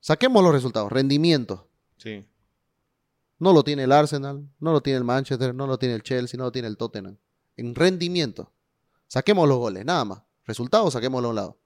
Saquemos 0.00 0.42
los 0.42 0.52
resultados. 0.52 0.90
Rendimiento. 0.90 1.68
Sí. 1.98 2.26
No 3.38 3.52
lo 3.52 3.64
tiene 3.64 3.84
el 3.84 3.92
Arsenal, 3.92 4.48
no 4.58 4.72
lo 4.72 4.82
tiene 4.82 4.98
el 4.98 5.04
Manchester, 5.04 5.54
no 5.54 5.66
lo 5.66 5.78
tiene 5.78 5.94
el 5.94 6.02
Chelsea, 6.02 6.36
no 6.36 6.44
lo 6.44 6.52
tiene 6.52 6.68
el 6.68 6.76
Tottenham. 6.76 7.16
En 7.56 7.74
rendimiento. 7.74 8.52
Saquemos 9.06 9.48
los 9.48 9.58
goles, 9.58 9.84
nada 9.84 10.04
más. 10.04 10.22
Resultados, 10.44 10.92
saquémoslo 10.92 11.28
a 11.28 11.30
un 11.30 11.36
lado. 11.36 11.60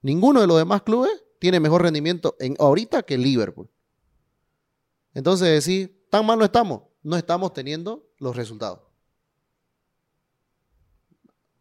Ninguno 0.00 0.40
de 0.40 0.46
los 0.46 0.58
demás 0.58 0.82
clubes 0.82 1.10
tiene 1.40 1.60
mejor 1.60 1.82
rendimiento 1.82 2.36
en, 2.38 2.56
ahorita 2.58 3.02
que 3.02 3.14
el 3.14 3.22
Liverpool. 3.22 3.68
Entonces 5.14 5.48
decir, 5.48 6.06
tan 6.10 6.24
mal 6.24 6.38
no 6.38 6.44
estamos. 6.44 6.82
No 7.02 7.16
estamos 7.16 7.52
teniendo 7.52 8.08
los 8.18 8.36
resultados. 8.36 8.80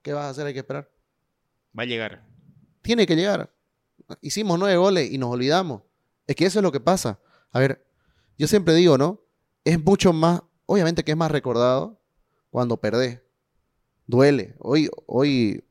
¿Qué 0.01 0.13
vas 0.13 0.25
a 0.25 0.30
hacer? 0.30 0.45
Hay 0.45 0.53
que 0.53 0.60
esperar. 0.60 0.91
Va 1.77 1.84
a 1.84 1.86
llegar. 1.86 2.27
Tiene 2.88 3.06
que 3.06 3.17
llegar. 3.17 3.54
Hicimos 4.21 4.58
nueve 4.58 4.78
goles 4.78 5.12
y 5.12 5.17
nos 5.17 5.30
olvidamos. 5.34 5.82
Es 6.26 6.38
que 6.38 6.45
eso 6.45 6.60
es 6.60 6.63
lo 6.63 6.71
que 6.71 6.80
pasa. 6.80 7.19
A 7.52 7.60
ver, 7.60 7.86
yo 8.38 8.47
siempre 8.47 8.73
digo, 8.76 8.97
¿no? 8.97 9.21
Es 9.65 9.84
mucho 9.84 10.13
más, 10.13 10.41
obviamente 10.65 11.04
que 11.04 11.12
es 11.12 11.17
más 11.17 11.30
recordado 11.30 12.02
cuando 12.50 12.78
perdés. 12.80 13.21
Duele. 14.06 14.56
Hoy, 14.60 14.89
hoy, 15.06 15.65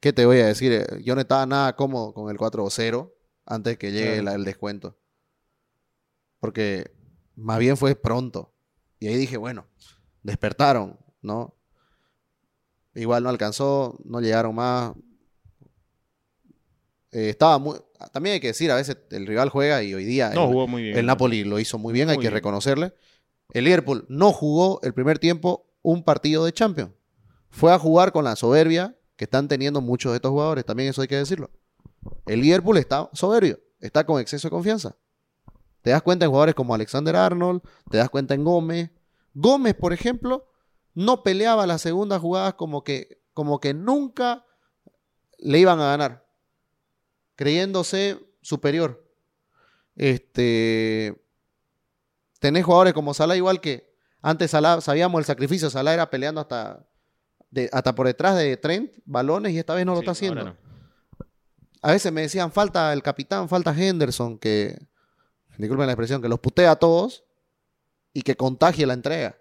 ¿qué 0.00 0.14
te 0.14 0.24
voy 0.24 0.38
a 0.40 0.46
decir? 0.46 0.72
Eh, 0.72 1.02
Yo 1.04 1.14
no 1.14 1.20
estaba 1.20 1.44
nada 1.44 1.76
cómodo 1.76 2.14
con 2.14 2.30
el 2.30 2.38
4-0 2.38 3.12
antes 3.44 3.76
que 3.76 3.92
llegue 3.92 4.22
la- 4.22 4.32
el 4.34 4.44
descuento. 4.44 4.98
Porque 6.40 6.90
más 7.36 7.58
bien 7.58 7.76
fue 7.76 7.94
pronto. 7.94 8.54
Y 8.98 9.08
ahí 9.08 9.16
dije, 9.16 9.36
bueno, 9.36 9.66
despertaron, 10.22 10.98
¿no? 11.20 11.54
Igual 12.94 13.24
no 13.24 13.28
alcanzó, 13.28 13.98
no 14.06 14.20
llegaron 14.22 14.54
más. 14.54 14.94
Eh, 17.12 17.28
estaba 17.30 17.58
muy. 17.58 17.76
También 18.12 18.34
hay 18.34 18.40
que 18.40 18.48
decir, 18.48 18.70
a 18.70 18.74
veces 18.76 18.96
el 19.10 19.26
rival 19.26 19.48
juega 19.50 19.82
y 19.82 19.94
hoy 19.94 20.04
día 20.04 20.30
No, 20.30 20.42
el, 20.44 20.48
jugó 20.48 20.66
muy 20.66 20.82
bien. 20.82 20.98
el 20.98 21.06
Napoli 21.06 21.44
lo 21.44 21.58
hizo 21.60 21.78
muy 21.78 21.92
bien, 21.92 22.08
hay 22.10 22.16
que 22.16 22.22
bien. 22.22 22.32
reconocerle. 22.32 22.94
El 23.52 23.64
Liverpool 23.64 24.06
no 24.08 24.32
jugó 24.32 24.80
el 24.82 24.94
primer 24.94 25.18
tiempo 25.18 25.66
un 25.82 26.02
partido 26.04 26.44
de 26.44 26.52
Champions. 26.52 26.90
Fue 27.50 27.72
a 27.72 27.78
jugar 27.78 28.12
con 28.12 28.24
la 28.24 28.34
soberbia 28.34 28.96
que 29.16 29.24
están 29.24 29.46
teniendo 29.46 29.80
muchos 29.80 30.12
de 30.12 30.16
estos 30.16 30.30
jugadores, 30.30 30.64
también 30.64 30.88
eso 30.88 31.02
hay 31.02 31.08
que 31.08 31.16
decirlo. 31.16 31.50
El 32.26 32.40
Liverpool 32.40 32.78
está 32.78 33.08
soberbio, 33.12 33.60
está 33.78 34.04
con 34.04 34.20
exceso 34.20 34.48
de 34.48 34.50
confianza. 34.50 34.96
Te 35.82 35.90
das 35.90 36.02
cuenta 36.02 36.24
en 36.24 36.30
jugadores 36.30 36.54
como 36.54 36.74
Alexander 36.74 37.14
Arnold, 37.14 37.60
te 37.90 37.98
das 37.98 38.08
cuenta 38.08 38.34
en 38.34 38.42
Gómez. 38.44 38.90
Gómez, 39.34 39.74
por 39.74 39.92
ejemplo, 39.92 40.48
no 40.94 41.22
peleaba 41.22 41.66
las 41.66 41.82
segundas 41.82 42.20
jugadas 42.20 42.54
como 42.54 42.82
que, 42.84 43.20
como 43.34 43.60
que 43.60 43.74
nunca 43.74 44.44
le 45.38 45.58
iban 45.58 45.78
a 45.80 45.86
ganar, 45.86 46.21
creyéndose 47.42 48.20
superior. 48.40 49.04
Este, 49.96 51.20
tenés 52.38 52.64
jugadores 52.64 52.92
como 52.94 53.14
Salah 53.14 53.36
igual 53.36 53.60
que 53.60 53.92
antes 54.22 54.52
Salah, 54.52 54.80
sabíamos 54.80 55.18
el 55.18 55.24
sacrificio, 55.24 55.68
Salah 55.70 55.92
era 55.92 56.08
peleando 56.08 56.40
hasta, 56.40 56.86
de- 57.50 57.68
hasta 57.72 57.92
por 57.96 58.06
detrás 58.06 58.36
de 58.36 58.56
Trent, 58.56 58.92
balones, 59.04 59.52
y 59.52 59.58
esta 59.58 59.74
vez 59.74 59.84
no 59.84 59.94
lo 59.94 59.98
está 60.00 60.12
haciendo. 60.12 60.44
no. 60.44 60.56
A 61.82 61.90
veces 61.90 62.12
me 62.12 62.20
decían, 62.20 62.52
falta 62.52 62.92
el 62.92 63.02
capitán, 63.02 63.48
falta 63.48 63.74
Henderson, 63.76 64.38
que, 64.38 64.78
disculpen 65.58 65.86
la 65.86 65.92
expresión, 65.94 66.22
que 66.22 66.28
los 66.28 66.38
putea 66.38 66.70
a 66.70 66.76
todos 66.76 67.24
y 68.12 68.22
que 68.22 68.36
contagie 68.36 68.86
la 68.86 68.94
entrega. 68.94 69.36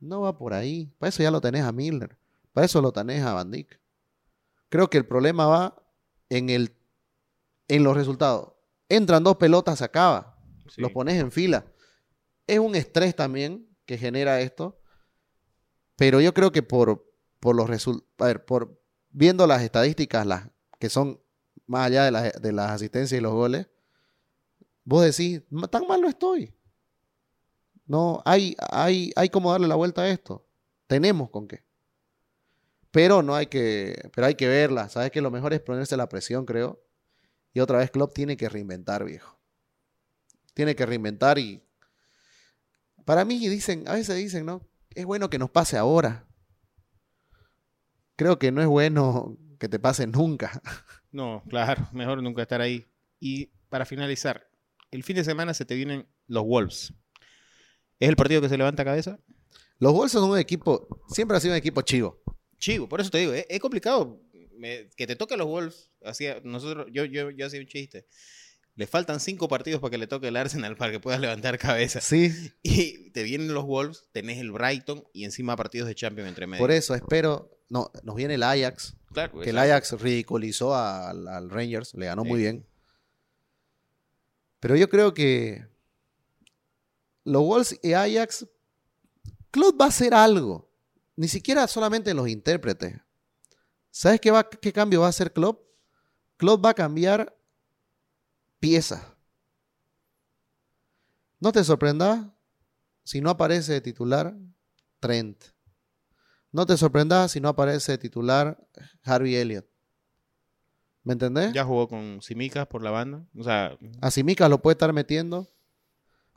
No 0.00 0.22
va 0.22 0.38
por 0.38 0.54
ahí. 0.54 0.90
Para 0.98 1.10
eso 1.10 1.22
ya 1.22 1.30
lo 1.30 1.42
tenés 1.42 1.64
a 1.64 1.70
Milner. 1.72 2.16
Para 2.54 2.64
eso 2.64 2.80
lo 2.80 2.90
tenés 2.90 3.22
a 3.22 3.34
Van 3.34 3.50
Dijk. 3.50 3.78
Creo 4.70 4.88
que 4.88 4.96
el 4.96 5.04
problema 5.04 5.46
va 5.46 5.76
en, 6.30 6.48
el, 6.48 6.74
en 7.68 7.84
los 7.84 7.96
resultados. 7.96 8.52
Entran 8.88 9.24
dos 9.24 9.36
pelotas, 9.36 9.78
se 9.78 9.84
acaba. 9.84 10.38
Sí. 10.68 10.80
Los 10.80 10.90
pones 10.92 11.18
en 11.20 11.32
fila. 11.32 11.66
Es 12.46 12.58
un 12.58 12.74
estrés 12.74 13.14
también 13.16 13.68
que 13.86 13.96
genera 13.98 14.40
esto. 14.40 14.78
Pero 15.96 16.20
yo 16.20 16.34
creo 16.34 16.52
que 16.52 16.62
por, 16.62 17.04
por 17.40 17.54
los 17.56 17.68
resultados, 17.68 18.42
por 18.46 18.80
viendo 19.10 19.46
las 19.46 19.62
estadísticas, 19.62 20.26
las 20.26 20.48
que 20.78 20.88
son 20.88 21.20
más 21.66 21.86
allá 21.86 22.04
de, 22.04 22.10
la- 22.10 22.30
de 22.30 22.52
las 22.52 22.70
asistencias 22.72 23.18
y 23.18 23.22
los 23.22 23.32
goles, 23.32 23.68
vos 24.84 25.04
decís, 25.04 25.42
"Ma- 25.50 25.68
tan 25.68 25.86
mal 25.86 26.00
no 26.00 26.08
estoy. 26.08 26.54
No, 27.86 28.22
hay, 28.24 28.56
hay, 28.70 29.12
hay 29.16 29.28
como 29.28 29.50
darle 29.52 29.68
la 29.68 29.74
vuelta 29.74 30.02
a 30.02 30.08
esto. 30.10 30.46
Tenemos 30.86 31.30
con 31.30 31.46
qué. 31.48 31.64
Pero 32.90 33.22
no 33.22 33.34
hay 33.34 33.46
que, 33.46 34.10
pero 34.14 34.26
hay 34.26 34.34
que 34.34 34.48
verla. 34.48 34.88
Sabes 34.88 35.10
que 35.10 35.20
lo 35.20 35.30
mejor 35.30 35.52
es 35.52 35.60
ponerse 35.60 35.96
la 35.96 36.08
presión, 36.08 36.44
creo. 36.44 36.82
Y 37.54 37.60
otra 37.60 37.78
vez 37.78 37.90
Klopp 37.90 38.14
tiene 38.14 38.36
que 38.36 38.48
reinventar, 38.48 39.04
viejo. 39.04 39.38
Tiene 40.54 40.74
que 40.74 40.86
reinventar 40.86 41.38
y 41.38 41.62
para 43.04 43.24
mí 43.24 43.38
dicen, 43.48 43.86
a 43.88 43.94
veces 43.94 44.16
dicen, 44.16 44.46
¿no? 44.46 44.66
Es 44.90 45.04
bueno 45.04 45.30
que 45.30 45.38
nos 45.38 45.50
pase 45.50 45.76
ahora. 45.76 46.26
Creo 48.16 48.38
que 48.38 48.52
no 48.52 48.60
es 48.60 48.68
bueno 48.68 49.36
que 49.58 49.68
te 49.68 49.78
pase 49.78 50.06
nunca. 50.06 50.60
No, 51.14 51.42
claro, 51.46 51.86
mejor 51.92 52.22
nunca 52.22 52.40
estar 52.40 52.62
ahí. 52.62 52.86
Y 53.20 53.50
para 53.68 53.84
finalizar, 53.84 54.48
el 54.90 55.02
fin 55.02 55.14
de 55.14 55.24
semana 55.24 55.52
se 55.52 55.66
te 55.66 55.74
vienen 55.74 56.08
los 56.26 56.42
Wolves. 56.42 56.94
¿Es 58.00 58.08
el 58.08 58.16
partido 58.16 58.40
que 58.40 58.48
se 58.48 58.56
levanta 58.56 58.82
cabeza? 58.82 59.18
Los 59.78 59.92
Wolves 59.92 60.12
son 60.12 60.30
un 60.30 60.38
equipo, 60.38 61.04
siempre 61.08 61.36
ha 61.36 61.40
sido 61.40 61.52
un 61.52 61.58
equipo 61.58 61.82
chivo. 61.82 62.22
Chivo, 62.56 62.88
por 62.88 63.02
eso 63.02 63.10
te 63.10 63.18
digo, 63.18 63.34
es, 63.34 63.44
es 63.46 63.60
complicado 63.60 64.22
me- 64.56 64.88
que 64.96 65.06
te 65.06 65.16
toque 65.16 65.36
los 65.36 65.46
Wolves. 65.46 65.90
Hacía, 66.04 66.40
nosotros, 66.44 66.86
yo, 66.92 67.04
yo, 67.04 67.30
yo 67.30 67.46
hacía 67.46 67.60
un 67.60 67.66
chiste. 67.66 68.06
Le 68.74 68.86
faltan 68.86 69.20
cinco 69.20 69.48
partidos 69.48 69.80
para 69.80 69.90
que 69.90 69.98
le 69.98 70.06
toque 70.06 70.28
el 70.28 70.36
Arsenal 70.36 70.76
para 70.76 70.90
que 70.92 70.98
puedas 71.00 71.20
levantar 71.20 71.58
cabeza. 71.58 72.00
Sí. 72.00 72.32
Y 72.62 73.10
te 73.10 73.22
vienen 73.22 73.52
los 73.52 73.64
Wolves, 73.64 74.04
tenés 74.12 74.38
el 74.38 74.50
Brighton 74.52 75.04
y 75.12 75.24
encima 75.24 75.56
partidos 75.56 75.88
de 75.88 75.94
Champions 75.94 76.28
entre 76.28 76.46
medio. 76.46 76.62
Por 76.62 76.70
eso 76.70 76.94
espero, 76.94 77.50
no, 77.68 77.90
nos 78.02 78.14
viene 78.16 78.34
el 78.34 78.42
Ajax, 78.42 78.94
Claro, 79.12 79.40
que 79.40 79.50
el. 79.50 79.58
Ajax 79.58 79.92
ridiculizó 80.00 80.74
al, 80.74 81.28
al 81.28 81.50
Rangers, 81.50 81.92
le 81.94 82.06
ganó 82.06 82.22
Sí. 82.22 82.28
muy 82.30 82.40
bien. 82.40 82.66
Pero 84.60 84.76
yo 84.76 84.88
creo 84.88 85.12
que 85.12 85.66
los 87.24 87.42
Wolves 87.42 87.78
y 87.82 87.92
Ajax, 87.92 88.46
Klopp 89.50 89.80
va 89.80 89.86
a 89.86 89.88
hacer 89.88 90.14
algo. 90.14 90.70
Ni 91.16 91.28
siquiera 91.28 91.66
solamente 91.68 92.14
los 92.14 92.28
intérpretes. 92.28 92.94
¿Sabes 93.92 94.20
qué, 94.20 94.30
va, 94.30 94.48
qué 94.48 94.72
cambio 94.72 95.02
va 95.02 95.06
a 95.06 95.10
hacer 95.10 95.32
Klopp? 95.34 95.60
Klopp 96.38 96.64
va 96.64 96.70
a 96.70 96.74
cambiar 96.74 97.36
piezas. 98.58 99.02
No 101.38 101.52
te 101.52 101.62
sorprendas 101.62 102.26
si 103.04 103.20
no 103.20 103.28
aparece 103.28 103.74
de 103.74 103.80
titular 103.82 104.34
Trent. 104.98 105.44
No 106.52 106.64
te 106.64 106.76
sorprendas 106.78 107.32
si 107.32 107.40
no 107.40 107.50
aparece 107.50 107.92
de 107.92 107.98
titular 107.98 108.66
Harvey 109.04 109.36
Elliott. 109.36 109.66
¿Me 111.02 111.12
entendés? 111.12 111.52
Ya 111.52 111.64
jugó 111.64 111.86
con 111.86 112.22
Simicas 112.22 112.66
por 112.68 112.82
la 112.82 112.90
banda. 112.90 113.26
O 113.36 113.42
sea, 113.42 113.76
A 114.00 114.10
Simicas 114.10 114.48
lo 114.48 114.62
puede 114.62 114.72
estar 114.74 114.92
metiendo. 114.94 115.48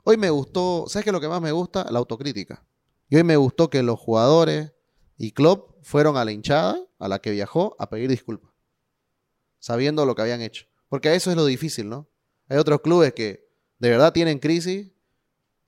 Hoy 0.04 0.18
me 0.18 0.28
gustó, 0.28 0.84
¿sabes 0.88 1.04
qué 1.04 1.10
es 1.10 1.14
lo 1.14 1.20
que 1.20 1.28
más 1.28 1.40
me 1.40 1.52
gusta? 1.52 1.90
La 1.90 2.00
autocrítica. 2.00 2.66
Y 3.08 3.16
hoy 3.16 3.24
me 3.24 3.36
gustó 3.36 3.70
que 3.70 3.82
los 3.82 3.98
jugadores 3.98 4.72
y 5.16 5.32
Klopp 5.32 5.75
fueron 5.86 6.16
a 6.16 6.24
la 6.24 6.32
hinchada, 6.32 6.76
a 6.98 7.06
la 7.08 7.20
que 7.20 7.30
viajó, 7.30 7.76
a 7.78 7.88
pedir 7.88 8.10
disculpas. 8.10 8.50
Sabiendo 9.60 10.04
lo 10.04 10.16
que 10.16 10.22
habían 10.22 10.42
hecho. 10.42 10.66
Porque 10.88 11.14
eso 11.14 11.30
es 11.30 11.36
lo 11.36 11.46
difícil, 11.46 11.88
¿no? 11.88 12.08
Hay 12.48 12.58
otros 12.58 12.80
clubes 12.80 13.12
que 13.14 13.48
de 13.78 13.90
verdad 13.90 14.12
tienen 14.12 14.40
crisis 14.40 14.90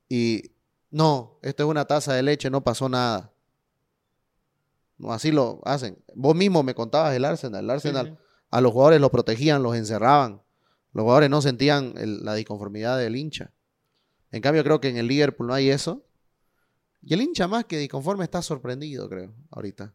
y 0.09 0.51
no, 0.91 1.39
esto 1.43 1.63
es 1.63 1.69
una 1.69 1.85
taza 1.85 2.15
de 2.15 2.23
leche, 2.25 2.51
no 2.51 2.65
pasó 2.65 2.89
nada. 2.89 3.33
No, 4.97 5.13
así 5.13 5.31
lo 5.31 5.61
hacen. 5.65 6.03
Vos 6.17 6.35
mismo 6.35 6.63
me 6.65 6.75
contabas 6.75 7.15
el 7.15 7.25
Arsenal. 7.25 7.63
El 7.65 7.71
Arsenal 7.71 8.07
Sí, 8.07 8.13
sí. 8.13 8.19
a 8.51 8.61
los 8.61 8.73
jugadores 8.73 9.01
los 9.01 9.11
protegían, 9.11 9.63
los 9.63 9.77
encerraban. 9.77 10.43
Los 10.93 11.03
jugadores 11.05 11.31
no 11.31 11.41
sentían 11.43 11.95
el- 11.97 12.25
la 12.25 12.35
disconformidad 12.35 12.99
del 12.99 13.15
hincha. 13.15 13.53
En 14.33 14.43
cambio, 14.43 14.65
creo 14.65 14.81
que 14.81 14.89
en 14.89 14.97
el 14.97 15.07
Liverpool 15.07 15.47
no 15.47 15.55
hay 15.55 15.71
eso. 15.71 16.05
Y 17.03 17.15
el 17.15 17.23
hincha 17.23 17.47
más 17.47 17.65
que 17.67 17.79
disconforme 17.79 18.25
está 18.25 18.43
sorprendido, 18.43 19.09
creo, 19.09 19.33
ahorita. 19.51 19.95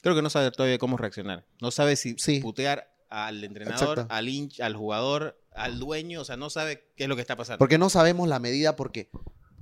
Creo 0.00 0.14
que 0.14 0.22
no 0.22 0.30
sabe 0.30 0.50
todavía 0.50 0.78
cómo 0.78 0.96
reaccionar. 0.96 1.44
No 1.60 1.70
sabe 1.70 1.96
si 1.96 2.14
Sí. 2.18 2.40
putear 2.40 2.90
al 3.08 3.42
entrenador, 3.44 3.98
Exacto. 3.98 4.14
al 4.14 4.28
hincha, 4.28 4.66
al 4.66 4.76
jugador, 4.76 5.40
al 5.52 5.78
dueño. 5.78 6.20
O 6.20 6.24
sea, 6.24 6.36
no 6.36 6.48
sabe 6.50 6.92
qué 6.96 7.04
es 7.04 7.08
lo 7.08 7.16
que 7.16 7.22
está 7.22 7.36
pasando. 7.36 7.58
Porque 7.58 7.78
no 7.78 7.90
sabemos 7.90 8.28
la 8.28 8.38
medida 8.38 8.76
porque, 8.76 9.10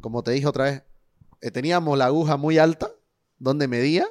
como 0.01 0.23
te 0.23 0.31
dije 0.33 0.47
otra 0.47 0.65
vez, 0.65 0.83
eh, 1.41 1.51
teníamos 1.51 1.97
la 1.99 2.07
aguja 2.07 2.37
muy 2.37 2.59
alta, 2.59 2.91
donde 3.39 3.69
medía, 3.69 4.07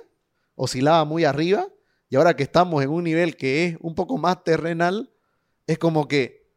oscilaba 0.56 1.06
muy 1.06 1.24
arriba, 1.24 1.68
y 2.10 2.16
ahora 2.16 2.36
que 2.36 2.44
estamos 2.44 2.84
en 2.84 2.90
un 2.90 3.04
nivel 3.04 3.36
que 3.38 3.66
es 3.66 3.78
un 3.82 3.94
poco 3.96 4.18
más 4.18 4.44
terrenal, 4.44 5.14
es 5.68 5.78
como 5.78 6.08
que 6.08 6.50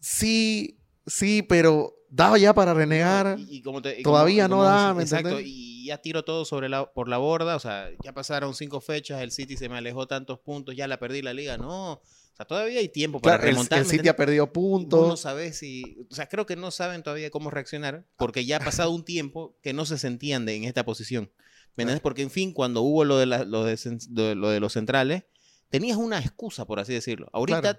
sí, 0.00 0.78
sí, 1.06 1.42
pero 1.42 1.95
daba 2.08 2.38
ya 2.38 2.54
para 2.54 2.74
renegar. 2.74 3.36
Y- 3.38 3.56
y 3.58 3.62
como 3.62 3.82
te- 3.82 4.00
y 4.00 4.02
Todavía 4.02 4.48
como- 4.48 4.62
no 4.62 4.68
da, 4.68 4.94
¿me 4.94 5.02
Exacto, 5.02 5.28
entendés? 5.30 5.52
y 5.52 5.86
ya 5.86 5.98
tiro 5.98 6.24
todo 6.24 6.44
sobre 6.44 6.68
la, 6.68 6.92
por 6.92 7.08
la 7.08 7.18
borda, 7.18 7.56
o 7.56 7.60
sea, 7.60 7.88
ya 8.02 8.12
pasaron 8.12 8.54
cinco 8.54 8.80
fechas, 8.80 9.20
el 9.22 9.30
City 9.30 9.56
se 9.56 9.68
me 9.68 9.76
alejó 9.76 10.06
tantos 10.06 10.38
puntos, 10.40 10.74
ya 10.76 10.86
la 10.88 10.98
perdí 10.98 11.22
la 11.22 11.32
liga, 11.34 11.56
no, 11.58 11.92
o 11.94 12.02
sea, 12.36 12.44
todavía 12.46 12.80
hay 12.80 12.88
tiempo 12.88 13.20
para 13.20 13.36
Claro, 13.38 13.50
remontar. 13.50 13.78
el 13.78 13.84
¿me 13.86 13.90
City 13.90 14.08
ha 14.08 14.16
perdido 14.16 14.46
Vos 14.46 14.52
no 14.54 14.60
puntos. 14.60 15.20
sabés 15.20 15.58
si, 15.58 15.96
o 16.10 16.14
sea, 16.14 16.28
creo 16.28 16.44
que 16.46 16.56
no 16.56 16.70
saben 16.70 17.02
todavía 17.02 17.30
cómo 17.30 17.50
reaccionar, 17.50 18.04
porque 18.16 18.44
ya 18.44 18.56
ha 18.58 18.60
pasado 18.60 18.90
un 18.90 19.04
tiempo 19.04 19.56
que 19.62 19.72
no 19.72 19.84
se 19.86 19.96
sentían 19.98 20.44
de- 20.44 20.56
en 20.56 20.64
esta 20.64 20.84
posición, 20.84 21.30
¿me? 21.76 22.00
Porque, 22.00 22.22
en 22.22 22.30
fin, 22.30 22.52
cuando 22.52 22.82
hubo 22.82 23.04
lo 23.04 23.16
de, 23.18 23.26
la- 23.26 23.44
lo 23.44 23.64
de, 23.64 23.74
cen- 23.74 24.06
de- 24.08 24.34
lo 24.34 24.50
de 24.50 24.60
los 24.60 24.72
centrales, 24.72 25.24
tenías 25.70 25.96
una 25.98 26.18
excusa, 26.18 26.64
por 26.66 26.78
así 26.80 26.92
decirlo. 26.94 27.28
Ahorita, 27.32 27.60
Claro. 27.60 27.78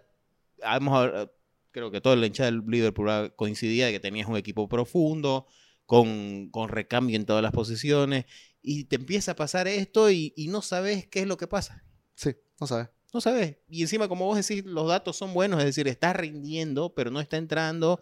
ver, 1.13 1.31
creo 1.77 1.91
que 1.91 2.01
toda 2.01 2.15
la 2.15 2.25
hinchada 2.25 2.49
del 2.51 2.63
Liverpool 2.67 3.33
coincidía 3.35 3.85
de 3.85 3.91
que 3.91 3.99
tenías 3.99 4.27
un 4.27 4.35
equipo 4.37 4.67
profundo, 4.67 5.45
con, 5.85 6.49
con 6.49 6.69
recambio 6.69 7.15
en 7.15 7.25
todas 7.25 7.41
las 7.43 7.51
posiciones, 7.53 8.25
y 8.61 8.85
te 8.85 8.95
empieza 8.97 9.31
a 9.31 9.35
pasar 9.35 9.67
esto 9.67 10.09
y, 10.11 10.33
y 10.35 10.47
no 10.47 10.61
sabes 10.61 11.07
qué 11.07 11.21
es 11.21 11.27
lo 11.27 11.37
que 11.37 11.47
pasa. 11.47 11.83
Sí, 12.15 12.35
no 12.59 12.67
sabes. 12.67 12.89
No 13.13 13.21
sabes. 13.21 13.57
Y 13.69 13.83
encima, 13.83 14.07
como 14.09 14.25
vos 14.25 14.35
decís, 14.45 14.65
los 14.65 14.87
datos 14.87 15.15
son 15.15 15.33
buenos, 15.33 15.59
es 15.59 15.65
decir, 15.65 15.87
está 15.87 16.11
rindiendo, 16.13 16.93
pero 16.93 17.09
no 17.11 17.21
está 17.21 17.37
entrando. 17.37 18.01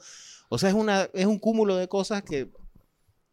O 0.49 0.57
sea, 0.57 0.69
es, 0.69 0.75
una, 0.75 1.09
es 1.13 1.25
un 1.25 1.37
cúmulo 1.37 1.75
de 1.75 1.87
cosas 1.87 2.23
que, 2.23 2.49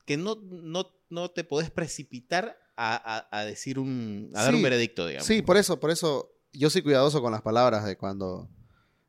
que 0.04 0.16
no, 0.18 0.36
no, 0.42 0.86
no 1.08 1.30
te 1.30 1.44
podés 1.44 1.70
precipitar 1.70 2.58
a, 2.76 2.94
a- 3.30 3.38
a 3.40 3.44
decir 3.44 3.78
un, 3.78 4.30
a 4.34 4.42
dar 4.42 4.54
un 4.54 4.62
veredicto, 4.62 5.06
digamos. 5.06 5.26
Sí, 5.26 5.40
por 5.40 5.56
eso, 5.56 5.80
por 5.80 5.90
eso 5.90 6.30
yo 6.52 6.68
soy 6.68 6.82
cuidadoso 6.82 7.22
con 7.22 7.32
las 7.32 7.42
palabras 7.42 7.86
de 7.86 7.96
cuando 7.96 8.50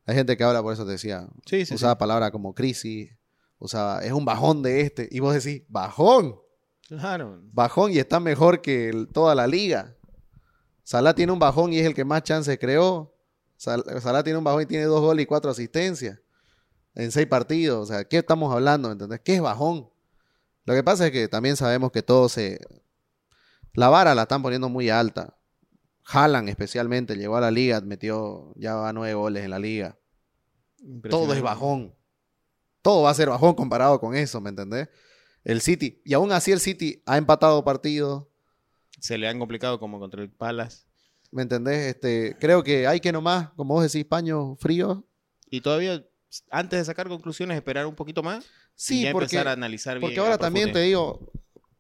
hay 0.06 0.16
gente 0.16 0.36
que 0.38 0.44
habla, 0.44 0.62
por 0.62 0.74
eso 0.74 0.86
te 0.86 0.92
decía, 0.92 1.28
sí, 1.46 1.66
sí. 1.66 1.74
usaba 1.76 1.98
palabras 1.98 2.32
como 2.32 2.54
crisis, 2.54 3.12
usaba, 3.60 4.04
es 4.04 4.12
un 4.12 4.26
bajón 4.26 4.62
de 4.62 4.82
este, 4.82 5.08
y 5.12 5.20
vos 5.20 5.34
decís, 5.34 5.64
bajón. 5.70 6.40
Claro. 6.88 7.40
bajón 7.54 7.92
y 7.92 7.98
está 7.98 8.20
mejor 8.20 8.62
que 8.62 8.90
el- 8.90 9.08
toda 9.08 9.34
la 9.36 9.48
liga. 9.48 9.96
Salah 10.84 11.16
tiene 11.16 11.32
un 11.32 11.40
bajón 11.40 11.72
y 11.74 11.80
es 11.80 11.86
el 11.86 11.94
que 11.96 12.04
más 12.06 12.24
chances 12.24 12.60
creó. 12.60 13.16
Sal- 13.58 13.86
Salah 14.02 14.24
tiene 14.24 14.38
un 14.38 14.44
bajón 14.44 14.64
y 14.64 14.66
tiene 14.66 14.84
dos 14.84 15.00
goles 15.02 15.24
y 15.24 15.26
cuatro 15.26 15.50
asistencias 15.50 16.20
en 16.94 17.12
seis 17.12 17.26
partidos. 17.26 17.90
O 17.90 17.92
sea, 17.92 18.04
¿qué 18.04 18.18
estamos 18.18 18.54
hablando? 18.54 18.92
¿Entendés? 18.92 19.22
¿Qué 19.24 19.36
es 19.36 19.42
bajón? 19.42 19.90
Lo 20.66 20.74
que 20.74 20.84
pasa 20.84 21.06
es 21.08 21.12
que 21.14 21.28
también 21.30 21.56
sabemos 21.56 21.92
que 21.92 22.04
todo 22.04 22.28
se... 22.30 22.60
La 23.74 23.90
vara 23.90 24.14
la 24.14 24.24
están 24.24 24.42
poniendo 24.44 24.68
muy 24.70 24.90
alta. 24.90 25.36
Haaland 26.06 26.50
especialmente 26.50 27.16
llegó 27.16 27.38
a 27.38 27.42
la 27.42 27.52
liga, 27.52 27.80
metió, 27.82 28.54
ya 28.56 28.76
va 28.76 28.94
nueve 28.94 29.14
goles 29.14 29.44
en 29.44 29.52
la 29.52 29.60
liga. 29.60 29.98
Todo 31.10 31.34
es 31.34 31.42
bajón. 31.42 31.96
Todo 32.82 33.04
va 33.04 33.12
a 33.12 33.14
ser 33.14 33.30
bajón 33.30 33.54
comparado 33.56 34.00
con 34.00 34.16
eso, 34.16 34.42
¿me 34.42 34.50
entendés? 34.50 34.90
El 35.44 35.62
City, 35.62 36.02
y 36.06 36.14
aún 36.14 36.32
así 36.32 36.52
el 36.52 36.60
City 36.60 37.02
ha 37.06 37.18
empatado 37.18 37.64
partidos, 37.64 38.28
Se 39.00 39.18
le 39.18 39.28
han 39.28 39.40
complicado 39.40 39.80
como 39.80 40.00
contra 40.00 40.22
el 40.22 40.30
Palace. 40.30 40.84
¿me 41.32 41.42
entendés? 41.42 41.96
Este, 41.96 42.38
creo 42.40 42.64
que 42.64 42.86
hay 42.88 43.00
que 43.00 43.12
nomás, 43.12 43.50
como 43.56 43.74
vos 43.74 43.84
decís, 43.84 44.06
paños 44.06 44.58
fríos. 44.60 45.00
Y 45.50 45.62
todavía, 45.62 46.06
antes 46.52 46.80
de 46.80 46.86
sacar 46.86 47.08
conclusiones, 47.10 47.56
esperar 47.58 47.86
un 47.88 47.96
poquito 47.96 48.22
más 48.22 48.46
y 48.46 48.48
Sí, 48.76 49.02
ya 49.04 49.12
porque, 49.12 49.26
empezar 49.26 49.48
a 49.48 49.54
analizar 49.54 49.98
bien. 49.98 50.02
porque 50.02 50.20
ahora 50.20 50.38
también 50.38 50.72
te 50.72 50.80
digo, 50.80 51.32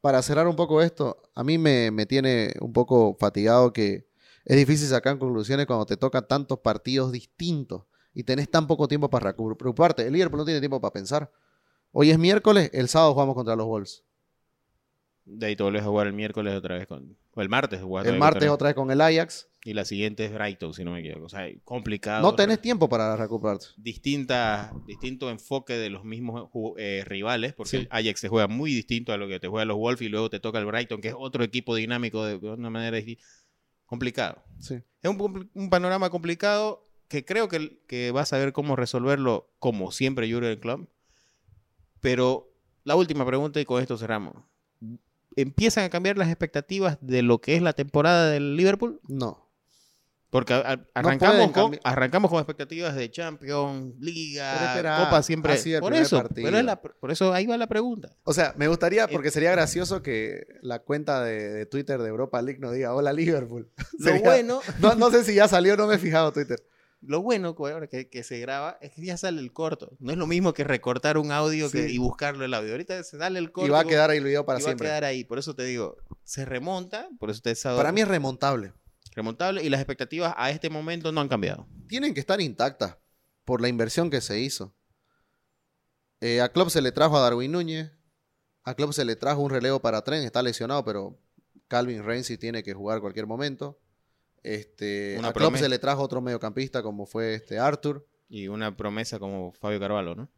para 0.01 0.21
cerrar 0.23 0.47
un 0.47 0.55
poco 0.55 0.81
esto, 0.81 1.21
a 1.35 1.43
mí 1.43 1.57
me, 1.57 1.91
me 1.91 2.05
tiene 2.05 2.51
un 2.61 2.73
poco 2.73 3.15
fatigado 3.19 3.71
que 3.71 4.07
es 4.45 4.57
difícil 4.57 4.87
sacar 4.87 5.17
conclusiones 5.17 5.65
cuando 5.65 5.85
te 5.85 5.97
tocan 5.97 6.27
tantos 6.27 6.59
partidos 6.59 7.11
distintos 7.11 7.83
y 8.13 8.23
tenés 8.23 8.49
tan 8.49 8.67
poco 8.67 8.87
tiempo 8.87 9.09
para 9.09 9.33
preocuparte. 9.35 10.05
El 10.05 10.13
Liverpool 10.13 10.39
no 10.39 10.45
tiene 10.45 10.59
tiempo 10.59 10.79
para 10.81 10.93
pensar. 10.93 11.31
Hoy 11.91 12.11
es 12.11 12.17
miércoles, 12.19 12.69
el 12.73 12.87
sábado 12.89 13.13
jugamos 13.13 13.35
contra 13.35 13.55
los 13.55 13.65
Wolves. 13.67 14.03
De 15.25 15.45
ahí 15.45 15.55
te 15.55 15.63
volvés 15.63 15.81
a 15.83 15.85
jugar 15.85 16.07
el 16.07 16.13
miércoles 16.13 16.53
otra 16.53 16.75
vez 16.75 16.85
con. 16.85 17.15
O 17.35 17.41
el 17.41 17.47
martes 17.49 17.81
jugás 17.81 18.05
El 18.05 18.19
martes 18.19 18.49
otra 18.49 18.67
vez 18.67 18.75
con 18.75 18.91
el 18.91 18.99
Ajax. 18.99 19.47
Y 19.63 19.73
la 19.73 19.85
siguiente 19.85 20.25
es 20.25 20.33
Brighton, 20.33 20.73
si 20.73 20.83
no 20.83 20.91
me 20.91 20.99
equivoco. 20.99 21.25
O 21.27 21.29
sea, 21.29 21.47
complicado. 21.63 22.21
No 22.21 22.35
tenés 22.35 22.59
tiempo 22.61 22.89
para 22.89 23.15
recuperarte. 23.15 23.67
distinta, 23.77 24.73
distinto 24.85 25.29
enfoque 25.29 25.73
de 25.77 25.89
los 25.89 26.03
mismos 26.03 26.49
ju- 26.51 26.75
eh, 26.77 27.03
rivales, 27.05 27.53
porque 27.53 27.69
Sí. 27.69 27.77
el 27.77 27.87
Ajax 27.89 28.19
se 28.19 28.27
juega 28.27 28.49
muy 28.49 28.73
distinto 28.73 29.13
a 29.13 29.17
lo 29.17 29.29
que 29.29 29.39
te 29.39 29.47
juegan 29.47 29.69
los 29.69 29.77
Wolves 29.77 30.01
y 30.01 30.09
luego 30.09 30.29
te 30.29 30.41
toca 30.41 30.59
el 30.59 30.65
Brighton, 30.65 30.99
que 30.99 31.07
es 31.07 31.15
otro 31.17 31.45
equipo 31.45 31.73
dinámico 31.75 32.25
de, 32.25 32.37
de 32.39 32.49
una 32.51 32.69
manera 32.69 32.97
distinta. 32.97 33.23
Complicado. 33.93 34.41
Sí. 34.59 34.81
Es 35.03 35.11
un, 35.11 35.69
panorama 35.69 36.09
complicado 36.09 36.89
que 37.07 37.23
creo 37.23 37.47
que, 37.47 37.79
que 37.85 38.11
va 38.11 38.21
a 38.21 38.25
saber 38.25 38.51
cómo 38.53 38.75
resolverlo, 38.75 39.53
como 39.59 39.91
siempre 39.91 40.31
Jurgen 40.31 40.59
Klopp. 40.59 40.89
Pero 42.01 42.51
la 42.83 42.95
última 42.95 43.23
pregunta 43.23 43.61
y 43.61 43.65
con 43.65 43.79
esto 43.79 43.95
cerramos. 43.99 44.33
¿Empiezan 45.35 45.83
a 45.83 45.89
cambiar 45.91 46.17
las 46.17 46.29
expectativas 46.29 46.97
de 47.01 47.21
lo 47.21 47.39
que 47.39 47.55
es 47.55 47.61
la 47.61 47.73
temporada 47.73 48.31
del 48.31 48.55
Liverpool? 48.57 48.99
No. 49.07 49.47
Porque 50.33 50.53
arrancamos, 50.95 51.51
con, 51.51 51.71
cambi- 51.73 51.79
arrancamos 51.83 52.29
con 52.31 52.39
expectativas 52.39 52.95
de 52.95 53.09
Champions, 53.11 53.93
Liga, 53.99 54.97
Copa 55.05 55.21
siempre. 55.21 55.55
por 55.79 55.93
eso, 55.93 56.17
partido. 56.23 56.45
pero 56.47 56.57
es 56.57 56.65
la- 56.65 56.81
por 56.81 57.11
eso 57.11 57.31
ahí 57.33 57.45
va 57.45 57.55
la 57.55 57.67
pregunta. 57.67 58.09
O 58.23 58.33
sea, 58.33 58.53
me 58.57 58.67
gustaría, 58.67 59.03
Eh, 59.03 59.07
porque 59.11 59.29
sería 59.29 59.51
gracioso 59.51 60.01
que 60.01 60.45
la 60.63 60.79
cuenta 60.79 61.23
de, 61.23 61.49
de 61.53 61.65
Twitter 61.67 62.01
de 62.01 62.09
Europa 62.09 62.41
League 62.41 62.59
nos 62.59 62.73
diga, 62.73 62.93
hola 62.95 63.13
Liverpool. 63.13 63.69
Lo 63.99 64.05
Sería- 64.09 64.21
bueno, 64.23 64.59
No, 64.79 64.95
no 64.95 65.11
sé 65.11 65.23
si 65.23 65.35
ya 65.35 65.47
salió, 65.47 65.77
no 65.77 65.85
me 65.87 65.95
he 65.95 65.99
fijado 65.99 66.33
Twitter. 66.33 66.59
lo 67.05 67.21
bueno 67.21 67.53
que 67.55 67.61
ahora 67.71 67.85
que, 67.87 68.23
se 68.23 68.39
graba 68.39 68.77
es 68.81 68.91
que 68.93 69.05
ya 69.05 69.17
sale 69.17 69.39
el 69.39 69.51
corto. 69.53 69.91
No 69.99 70.11
es 70.13 70.17
lo 70.17 70.25
mismo 70.25 70.53
que 70.53 70.63
recortar 70.63 71.17
un 71.19 71.31
audio 71.31 71.69
que- 71.69 71.89
y 71.89 71.97
buscarlo 71.99 72.43
el 72.43 72.53
audio. 72.55 72.71
Ahorita 72.71 73.03
se 73.03 73.19
sale 73.19 73.37
el 73.37 73.51
corto 73.51 73.67
Y 73.67 73.69
va 73.71 73.81
a 73.81 73.85
quedar 73.85 74.09
ahí 74.09 74.17
el 74.17 74.23
video 74.23 74.45
para 74.47 74.57
y 74.59 74.63
va 74.63 74.67
a 74.67 74.69
siempre. 74.71 74.87
quedar 74.87 75.03
ahí. 75.03 75.23
Por 75.25 75.37
eso 75.37 75.53
te 75.53 75.63
digo, 75.63 75.97
se 76.23 76.43
remonta, 76.45 77.07
por 77.19 77.29
eso 77.29 77.41
te 77.41 77.53
Para 77.61 77.91
mí 77.91 78.01
es 78.01 78.07
remontable. 78.07 78.73
Remontable 79.15 79.63
y 79.63 79.69
las 79.69 79.79
expectativas 79.79 80.33
a 80.37 80.49
este 80.49 80.69
momento 80.69 81.11
no 81.11 81.21
han 81.21 81.29
cambiado. 81.29 81.67
Tienen 81.87 82.13
que 82.13 82.19
estar 82.19 82.41
intactas 82.41 82.97
por 83.45 83.61
la 83.61 83.67
inversión 83.67 84.09
que 84.09 84.21
se 84.21 84.39
hizo. 84.39 84.75
Eh, 86.21 86.41
a 86.41 86.49
Klopp 86.49 86.69
se 86.69 86.81
le 86.81 86.91
trajo 86.91 87.17
a 87.17 87.21
Darwin 87.21 87.51
Núñez. 87.51 87.91
A 88.63 88.75
Klopp 88.75 88.93
se 88.93 89.03
le 89.03 89.15
trajo 89.15 89.41
un 89.41 89.49
relevo 89.49 89.81
para 89.81 90.03
tren. 90.03 90.23
Está 90.23 90.41
lesionado, 90.41 90.85
pero 90.85 91.19
Calvin 91.67 92.03
Ramsey 92.03 92.37
tiene 92.37 92.63
que 92.63 92.73
jugar 92.73 93.01
cualquier 93.01 93.27
momento. 93.27 93.79
Este, 94.41 95.15
Una 95.19 95.29
a 95.29 95.33
Klopp 95.33 95.55
se 95.55 95.69
le 95.69 95.79
trajo 95.79 96.01
otro 96.01 96.21
mediocampista 96.21 96.81
como 96.81 97.05
fue 97.05 97.35
este 97.35 97.59
Arthur. 97.59 98.07
Y 98.29 98.47
una 98.47 98.75
promesa 98.75 99.19
como 99.19 99.51
Fabio 99.51 99.79
Carvalho, 99.79 100.15
¿no? 100.15 100.31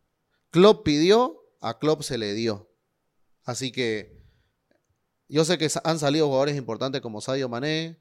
Klopp 0.50 0.84
pidió, 0.84 1.44
a 1.62 1.78
Klopp 1.78 2.02
se 2.02 2.18
le 2.18 2.34
dio. 2.34 2.70
Así 3.44 3.72
que 3.72 4.24
yo 5.28 5.46
sé 5.46 5.58
que 5.58 5.70
han 5.84 6.00
salido 6.00 6.28
jugadores 6.28 6.58
importantes 6.58 7.02
como 7.02 7.22
Sadio 7.22 7.48
Mané, 7.50 8.00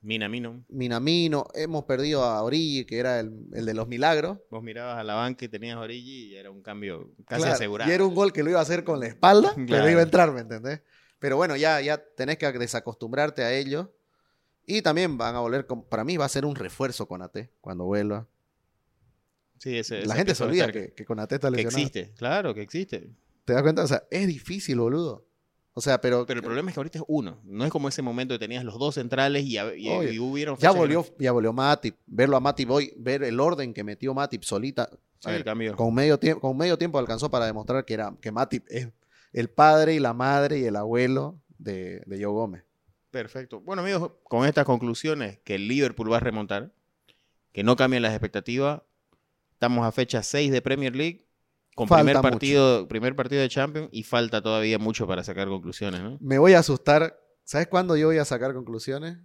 Minamino. 0.00 0.64
Minamino, 0.68 1.48
hemos 1.54 1.84
perdido 1.84 2.22
a 2.22 2.42
Origi, 2.42 2.84
que 2.84 2.98
era 2.98 3.18
el, 3.20 3.32
el 3.52 3.66
de 3.66 3.74
los 3.74 3.88
milagros. 3.88 4.38
Vos 4.50 4.62
mirabas 4.62 4.96
a 4.98 5.02
la 5.04 5.14
banca 5.14 5.44
y 5.44 5.48
tenías 5.48 5.76
a 5.76 5.80
Origi 5.80 6.26
y 6.32 6.36
era 6.36 6.50
un 6.50 6.62
cambio 6.62 7.10
casi 7.26 7.42
Claro, 7.42 7.54
asegurado. 7.54 7.90
Y 7.90 7.94
era 7.94 8.04
un 8.04 8.14
gol 8.14 8.32
que 8.32 8.42
lo 8.44 8.50
iba 8.50 8.60
a 8.60 8.62
hacer 8.62 8.84
con 8.84 9.00
la 9.00 9.06
espalda, 9.08 9.52
pero 9.56 9.90
iba 9.90 10.00
a 10.00 10.04
entrar, 10.04 10.30
¿me 10.32 10.40
entendés? 10.40 10.82
Pero 11.18 11.36
bueno, 11.36 11.56
ya, 11.56 11.80
ya 11.80 11.98
tenés 11.98 12.38
que 12.38 12.50
desacostumbrarte 12.52 13.42
a 13.42 13.52
ello. 13.52 13.92
Y 14.64 14.82
también 14.82 15.16
van 15.18 15.34
a 15.34 15.40
volver, 15.40 15.66
con- 15.66 15.82
para 15.88 16.04
mí 16.04 16.16
va 16.16 16.26
a 16.26 16.28
ser 16.28 16.44
un 16.44 16.54
refuerzo 16.54 17.08
con 17.08 17.22
AT 17.22 17.50
cuando 17.60 17.84
vuelva. 17.84 18.28
Sí, 19.58 19.76
ese, 19.76 20.06
La 20.06 20.14
gente 20.14 20.34
se 20.34 20.44
olvida 20.44 20.70
que, 20.70 20.92
que 20.92 21.04
Konaté 21.04 21.36
está 21.36 21.48
que 21.50 21.56
lesionado. 21.56 21.78
existe. 21.86 22.14
Claro 22.16 22.54
que 22.54 22.62
existe. 22.62 23.10
¿Te 23.44 23.54
das 23.54 23.62
cuenta? 23.62 23.82
O 23.82 23.86
sea, 23.88 24.04
es 24.10 24.26
difícil, 24.28 24.78
boludo. 24.78 25.26
O 25.78 25.80
sea, 25.80 26.00
pero, 26.00 26.26
Pero 26.26 26.40
el 26.40 26.44
problema 26.44 26.70
es 26.70 26.74
que 26.74 26.80
ahorita 26.80 26.98
es 26.98 27.04
uno. 27.06 27.38
No 27.44 27.64
es 27.64 27.70
como 27.70 27.86
ese 27.86 28.02
momento 28.02 28.34
que 28.34 28.40
tenías 28.40 28.64
los 28.64 28.80
dos 28.80 28.96
centrales 28.96 29.44
y, 29.44 29.58
y, 29.58 30.18
hubieron 30.18 30.58
ya 30.58 30.72
volvió, 30.72 31.06
ya 31.20 31.30
volvió 31.30 31.52
Matip. 31.52 31.94
Verlo 32.04 32.36
a 32.36 32.40
Matip 32.40 32.68
hoy, 32.68 32.92
ver 32.96 33.22
el 33.22 33.38
orden 33.38 33.72
que 33.72 33.84
metió 33.84 34.12
Matip 34.12 34.42
solita. 34.42 34.90
Sí, 35.20 35.30
ver, 35.30 35.76
con 35.76 35.94
medio 35.94 36.18
tiempo, 36.18 36.40
con 36.40 36.56
medio 36.56 36.76
tiempo 36.78 36.98
alcanzó 36.98 37.30
para 37.30 37.46
demostrar 37.46 37.84
que 37.84 37.94
era 37.94 38.12
que 38.20 38.32
Matip 38.32 38.64
es 38.68 38.88
el 39.32 39.50
padre 39.50 39.94
y 39.94 40.00
la 40.00 40.14
madre 40.14 40.58
y 40.58 40.64
el 40.64 40.74
abuelo 40.74 41.38
de, 41.58 42.02
de 42.06 42.16
Joe 42.16 42.32
Gómez. 42.32 42.64
Perfecto. 43.12 43.60
Bueno, 43.60 43.82
amigos, 43.82 44.10
con 44.24 44.46
estas 44.46 44.64
conclusiones, 44.64 45.38
que 45.44 45.54
el 45.54 45.68
Liverpool 45.68 46.12
va 46.12 46.16
a 46.16 46.20
remontar, 46.20 46.72
que 47.52 47.62
no 47.62 47.76
cambien 47.76 48.02
las 48.02 48.14
expectativas. 48.14 48.82
Estamos 49.52 49.86
a 49.86 49.92
fecha 49.92 50.24
6 50.24 50.50
de 50.50 50.60
Premier 50.60 50.96
League, 50.96 51.27
con 51.78 51.86
Falta 51.86 52.02
primer 52.04 52.16
mucho. 52.16 52.30
partido, 52.30 52.88
primer 52.88 53.14
partido 53.14 53.40
de 53.40 53.48
Champions, 53.48 53.88
y 53.92 54.02
falta 54.02 54.42
todavía 54.42 54.78
mucho 54.80 55.06
para 55.06 55.22
sacar 55.22 55.46
conclusiones, 55.46 56.00
¿no? 56.02 56.18
Me 56.20 56.38
voy 56.38 56.54
a 56.54 56.58
asustar. 56.58 57.16
¿Sabes 57.44 57.68
cuándo 57.68 57.96
yo 57.96 58.08
voy 58.08 58.18
a 58.18 58.24
sacar 58.24 58.52
conclusiones? 58.52 59.16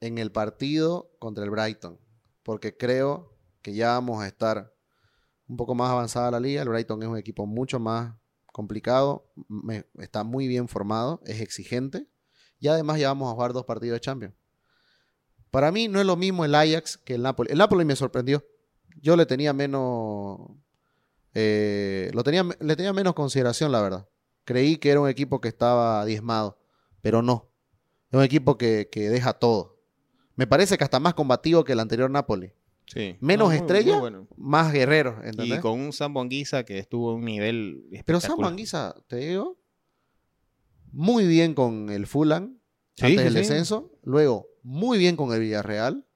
En 0.00 0.16
el 0.16 0.32
partido 0.32 1.10
contra 1.18 1.44
el 1.44 1.50
Brighton. 1.50 2.00
Porque 2.42 2.76
creo 2.78 3.36
que 3.60 3.74
ya 3.74 3.88
vamos 3.88 4.22
a 4.22 4.26
estar 4.26 4.72
un 5.46 5.56
poco 5.58 5.74
más 5.74 5.90
avanzada 5.90 6.30
la 6.30 6.40
liga. 6.40 6.62
El 6.62 6.68
Brighton 6.70 7.02
es 7.02 7.08
un 7.08 7.18
equipo 7.18 7.44
mucho 7.46 7.78
más 7.78 8.14
complicado. 8.46 9.30
me- 9.48 9.84
está 9.98 10.24
muy 10.24 10.48
bien 10.48 10.68
formado. 10.68 11.20
Es 11.26 11.40
exigente. 11.42 12.08
Y 12.58 12.68
además 12.68 12.98
ya 12.98 13.08
vamos 13.08 13.30
a 13.30 13.34
jugar 13.34 13.52
dos 13.52 13.66
partidos 13.66 13.96
de 13.96 14.00
Champions. 14.00 14.34
Para 15.50 15.70
mí 15.70 15.88
no 15.88 16.00
es 16.00 16.06
lo 16.06 16.16
mismo 16.16 16.44
el 16.46 16.54
Ajax 16.54 16.96
que 16.96 17.14
el 17.16 17.22
Napoli. 17.22 17.50
El 17.52 17.58
Napoli 17.58 17.84
me 17.84 17.96
sorprendió. 17.96 18.42
Yo 19.02 19.14
le 19.14 19.26
tenía 19.26 19.52
menos. 19.52 20.38
Eh, 21.38 22.10
lo 22.14 22.24
tenía, 22.24 22.44
le 22.60 22.76
tenía 22.76 22.94
menos 22.94 23.12
consideración, 23.12 23.70
la 23.70 23.82
verdad. 23.82 24.08
Creí 24.44 24.78
que 24.78 24.90
era 24.90 25.00
un 25.00 25.08
equipo 25.08 25.40
que 25.40 25.48
estaba 25.48 26.02
diezmado, 26.06 26.58
pero 27.02 27.20
no. 27.20 27.50
Es 28.10 28.16
un 28.16 28.24
equipo 28.24 28.56
que, 28.56 28.88
que 28.90 29.10
deja 29.10 29.34
todo. 29.34 29.78
Me 30.34 30.46
parece 30.46 30.78
que 30.78 30.84
hasta 30.84 30.98
más 30.98 31.12
combativo 31.12 31.62
que 31.64 31.72
el 31.72 31.80
anterior 31.80 32.10
Napoli. 32.10 32.52
Sí. 32.86 33.16
Menos 33.20 33.52
estrella, 33.52 33.98
bueno. 33.98 34.28
Más 34.36 34.72
guerrero, 34.72 35.20
¿entendés? 35.24 35.58
Y 35.58 35.60
con 35.60 35.78
un 35.78 35.92
Sam 35.92 36.14
Bonguisa 36.14 36.64
que 36.64 36.78
estuvo 36.78 37.10
a 37.10 37.14
un 37.16 37.24
nivel 37.24 37.84
Pero 37.90 38.18
Sam 38.20 38.30
espectacular. 38.30 38.50
Anguisa, 38.52 38.94
te 39.08 39.16
digo, 39.16 39.58
muy 40.92 41.26
bien 41.26 41.54
con 41.54 41.90
el 41.90 42.06
Fulham 42.06 42.58
Sí, 42.94 43.06
antes 43.06 43.24
del 43.24 43.32
sí. 43.32 43.38
descenso. 43.40 43.92
Luego, 44.04 44.48
muy 44.62 44.96
bien 44.96 45.16
con 45.16 45.34
el 45.34 45.40
Villarreal. 45.40 46.06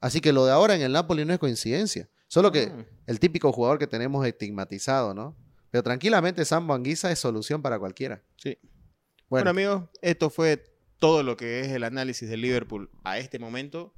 Así 0.00 0.20
que 0.20 0.32
lo 0.32 0.44
de 0.44 0.52
ahora 0.52 0.74
en 0.74 0.82
el 0.82 0.92
Napoli 0.92 1.24
no 1.24 1.32
es 1.32 1.38
coincidencia. 1.38 2.10
Solo 2.30 2.52
que 2.52 2.70
Ah. 2.72 2.84
el 3.08 3.18
típico 3.18 3.50
jugador 3.52 3.78
que 3.80 3.88
tenemos 3.88 4.24
estigmatizado, 4.24 5.14
¿no? 5.14 5.36
Pero 5.72 5.82
tranquilamente 5.82 6.44
Sam 6.44 6.70
Anguisa 6.70 7.10
es 7.10 7.18
solución 7.18 7.60
para 7.60 7.76
cualquiera. 7.78 8.22
Sí. 8.36 8.56
Bueno, 8.62 8.70
Bueno, 9.28 9.50
amigos, 9.50 9.90
esto 10.00 10.30
fue 10.30 10.64
todo 11.00 11.24
lo 11.24 11.36
que 11.36 11.60
es 11.60 11.68
el 11.68 11.82
análisis 11.82 12.28
del 12.30 12.40
Liverpool 12.42 12.88
a 13.02 13.18
este 13.18 13.40
momento. 13.40 13.92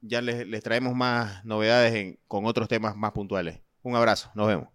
Ya 0.00 0.20
les, 0.20 0.46
les 0.48 0.62
traemos 0.64 0.94
más 0.96 1.44
novedades 1.44 1.94
en- 1.94 2.18
con 2.26 2.44
otros 2.46 2.66
temas 2.68 2.96
más 2.96 3.12
puntuales. 3.12 3.60
Un 3.82 3.94
abrazo, 3.94 4.30
nos 4.34 4.48
vemos. 4.48 4.68